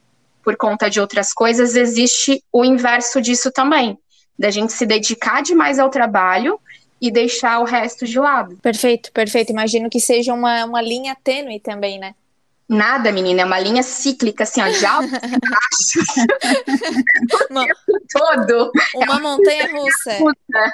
por 0.41 0.55
conta 0.55 0.89
de 0.89 1.01
outras 1.01 1.33
coisas, 1.33 1.75
existe 1.75 2.41
o 2.53 2.63
inverso 2.63 3.21
disso 3.21 3.51
também, 3.51 3.99
da 4.39 4.49
gente 4.49 4.71
se 4.71 4.85
dedicar 4.85 5.43
demais 5.43 5.77
ao 5.77 5.89
trabalho 5.89 6.57
e 7.01 7.11
deixar 7.11 7.59
o 7.59 7.65
resto 7.65 8.05
de 8.05 8.17
lado. 8.17 8.55
Perfeito, 8.61 9.11
perfeito. 9.11 9.51
Imagino 9.51 9.89
que 9.89 9.99
seja 9.99 10.33
uma, 10.33 10.63
uma 10.63 10.81
linha 10.81 11.17
tênue 11.21 11.59
também, 11.59 11.99
né? 11.99 12.15
Nada, 12.67 13.11
menina, 13.11 13.41
é 13.41 13.45
uma 13.45 13.59
linha 13.59 13.83
cíclica, 13.83 14.43
assim, 14.43 14.61
ó, 14.61 14.67
de 14.67 14.85
altos 14.85 15.11
e 15.11 15.39
baixos. 15.39 16.15
o 17.51 17.65
tempo 17.65 18.01
todo. 18.11 18.71
Uma 18.95 19.17
é 19.17 19.19
montanha 19.19 19.71
russa. 19.71 20.11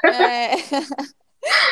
É. 0.05 0.55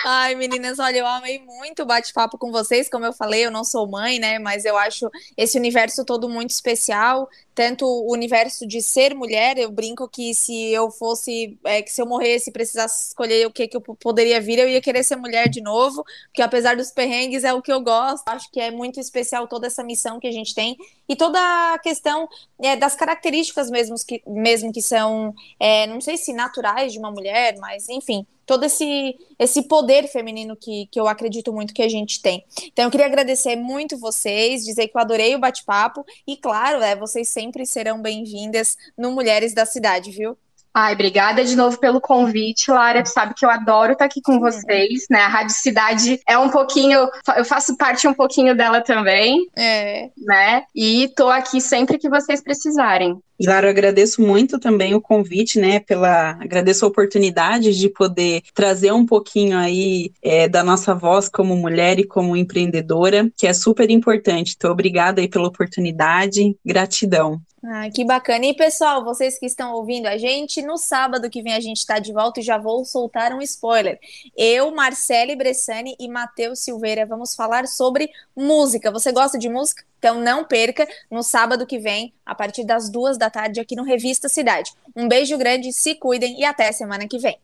Ai, 0.06 0.34
meninas, 0.34 0.80
olha, 0.80 1.00
eu 1.00 1.06
amei 1.06 1.40
muito 1.40 1.84
o 1.84 1.86
bate-papo 1.86 2.38
com 2.38 2.52
vocês. 2.52 2.90
Como 2.90 3.06
eu 3.06 3.14
falei, 3.14 3.46
eu 3.46 3.52
não 3.52 3.64
sou 3.64 3.88
mãe, 3.88 4.18
né? 4.18 4.40
Mas 4.40 4.66
eu 4.66 4.76
acho 4.78 5.10
esse 5.38 5.58
universo 5.58 6.04
todo 6.04 6.28
muito 6.28 6.50
especial. 6.52 7.30
Tanto 7.54 7.86
o 7.86 8.12
universo 8.12 8.66
de 8.66 8.82
ser 8.82 9.14
mulher, 9.14 9.58
eu 9.58 9.70
brinco 9.70 10.08
que 10.08 10.34
se 10.34 10.72
eu 10.72 10.90
fosse, 10.90 11.60
é, 11.66 11.82
que 11.82 11.92
se 11.92 12.02
eu 12.02 12.06
morresse, 12.06 12.52
precisasse 12.52 13.08
escolher 13.10 13.46
o 13.46 13.52
que, 13.52 13.68
que 13.68 13.78
eu 13.78 13.82
poderia 13.82 14.40
vir, 14.40 14.60
eu 14.60 14.70
ia 14.70 14.82
querer 14.82 15.04
ser 15.04 15.18
mulher 15.18 15.50
de 15.50 15.62
novo, 15.62 16.04
porque 16.28 16.42
apesar 16.42 16.78
dos 16.78 16.92
perrengues, 16.92 17.44
é 17.44 17.54
o 17.54 17.62
que 17.62 17.72
eu 17.72 17.82
gosto. 17.82 18.28
Acho 18.28 18.50
que 18.52 18.60
é 18.62 18.72
muito 18.72 19.00
especial 19.00 19.48
toda 19.48 19.68
essa 19.68 19.84
missão 19.84 20.20
que 20.20 20.28
a 20.28 20.32
gente 20.32 20.56
tem 20.56 20.78
e 21.10 21.16
toda 21.16 21.40
a 21.74 21.80
questão 21.80 22.30
é, 22.62 22.76
das 22.76 22.96
características 22.96 23.70
mesmo 23.70 23.96
que, 24.08 24.22
mesmo 24.28 24.72
que 24.72 24.82
são, 24.82 25.34
é, 25.60 25.88
não 25.88 26.00
sei 26.00 26.16
se 26.16 26.32
naturais 26.32 26.94
de 26.94 27.00
uma 27.00 27.12
mulher, 27.12 27.58
mas 27.60 27.90
enfim 27.90 28.26
todo 28.50 28.64
esse, 28.64 29.16
esse 29.38 29.62
poder 29.68 30.08
feminino 30.08 30.56
que, 30.56 30.88
que 30.88 31.00
eu 31.00 31.08
acredito 31.08 31.54
muito 31.54 31.72
que 31.72 31.84
a 31.84 31.88
gente 31.88 32.20
tem. 32.20 32.44
Então, 32.64 32.86
eu 32.86 32.90
queria 32.90 33.06
agradecer 33.06 33.56
muito 33.56 33.96
vocês, 33.96 34.66
dizer 34.66 34.88
que 34.88 34.98
eu 34.98 35.02
adorei 35.02 35.36
o 35.36 35.40
bate-papo 35.40 36.04
e, 36.26 36.36
claro, 36.36 36.82
é, 36.82 36.96
vocês 36.96 37.30
sempre 37.30 37.64
serão 37.64 38.02
bem-vindas 38.02 38.76
no 38.98 39.12
Mulheres 39.12 39.54
da 39.54 39.68
Cidade, 39.68 40.10
viu? 40.10 40.36
Ai, 40.74 40.94
obrigada 40.94 41.44
de 41.44 41.56
novo 41.56 41.80
pelo 41.80 42.00
convite, 42.00 42.70
Lara. 42.70 43.02
Tu 43.02 43.10
sabe 43.10 43.34
que 43.34 43.44
eu 43.44 43.50
adoro 43.50 43.94
estar 43.94 44.06
aqui 44.06 44.22
com 44.22 44.40
vocês, 44.40 45.06
né? 45.10 45.22
A 45.22 45.28
Rádio 45.28 45.56
Cidade 45.56 46.20
é 46.28 46.38
um 46.38 46.50
pouquinho, 46.50 47.10
eu 47.36 47.46
faço 47.46 47.76
parte 47.76 48.08
um 48.08 48.14
pouquinho 48.14 48.56
dela 48.56 48.82
também. 48.82 49.48
É. 49.58 50.10
Né? 50.18 50.64
E 50.76 51.12
tô 51.16 51.30
aqui 51.30 51.60
sempre 51.60 51.98
que 51.98 52.10
vocês 52.10 52.42
precisarem. 52.42 53.20
Lara, 53.46 53.68
eu 53.68 53.72
agradeço 53.72 54.22
muito 54.22 54.60
também 54.60 54.94
o 54.94 55.02
convite, 55.02 55.60
né? 55.60 55.80
Pela 55.80 56.32
agradeço 56.32 56.86
a 56.86 56.88
oportunidade 56.88 57.78
de 57.78 57.90
poder 57.90 58.42
trazer 58.54 58.92
um 58.92 59.06
pouquinho 59.06 59.58
aí 59.58 60.12
é, 60.22 60.48
da 60.48 60.64
nossa 60.64 60.94
voz 60.94 61.30
como 61.30 61.56
mulher 61.56 62.00
e 62.00 62.04
como 62.04 62.36
empreendedora, 62.36 63.32
que 63.38 63.48
é 63.48 63.54
super 63.54 63.90
importante. 63.90 64.56
Então, 64.58 64.72
obrigada 64.72 65.22
aí 65.22 65.28
pela 65.28 65.48
oportunidade, 65.48 66.56
gratidão. 66.66 67.42
Ah, 67.64 67.90
que 67.90 68.06
bacana. 68.06 68.46
E 68.46 68.54
pessoal, 68.56 69.04
vocês 69.04 69.38
que 69.38 69.46
estão 69.46 69.74
ouvindo 69.74 70.08
a 70.08 70.18
gente, 70.18 70.62
no 70.62 70.78
sábado 70.78 71.30
que 71.30 71.42
vem 71.42 71.54
a 71.54 71.60
gente 71.60 71.78
está 71.78 72.00
de 72.00 72.14
volta 72.14 72.40
e 72.40 72.44
já 72.44 72.58
vou 72.58 72.86
soltar 72.86 73.34
um 73.34 73.42
spoiler. 73.42 74.00
Eu, 74.36 74.72
Marcele 74.72 75.36
Bressani 75.36 75.94
e 76.00 76.08
Matheus 76.08 76.60
Silveira 76.60 77.06
vamos 77.06 77.36
falar 77.36 77.68
sobre 77.68 78.10
música. 78.36 78.92
Você 78.92 79.12
gosta 79.12 79.38
de 79.38 79.50
música? 79.50 79.84
Então 79.98 80.22
não 80.22 80.46
perca 80.46 80.88
no 81.12 81.22
sábado 81.22 81.68
que 81.68 81.78
vem, 81.78 82.14
a 82.26 82.34
partir 82.34 82.64
das 82.64 82.90
duas 82.90 83.18
tarde, 83.30 83.60
aqui 83.60 83.76
no 83.76 83.84
Revista 83.84 84.30
Cidade. 84.30 84.72
Um 84.96 85.08
beijo 85.08 85.38
grande, 85.38 85.72
se 85.72 85.96
cuidem 85.96 86.40
e 86.40 86.46
até 86.46 86.72
semana 86.72 87.08
que 87.08 87.18
vem. 87.18 87.38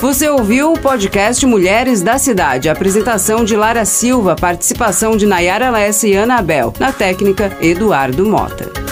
Você 0.00 0.28
ouviu 0.28 0.72
o 0.72 0.78
podcast 0.78 1.46
Mulheres 1.46 2.02
da 2.02 2.18
Cidade. 2.18 2.68
Apresentação 2.68 3.44
de 3.44 3.54
Lara 3.54 3.84
Silva, 3.84 4.34
participação 4.34 5.16
de 5.16 5.26
Nayara 5.26 5.70
Lessa 5.70 6.08
e 6.08 6.14
Ana 6.14 6.38
Abel. 6.38 6.74
Na 6.80 6.92
técnica, 6.92 7.56
Eduardo 7.60 8.26
Mota. 8.26 8.91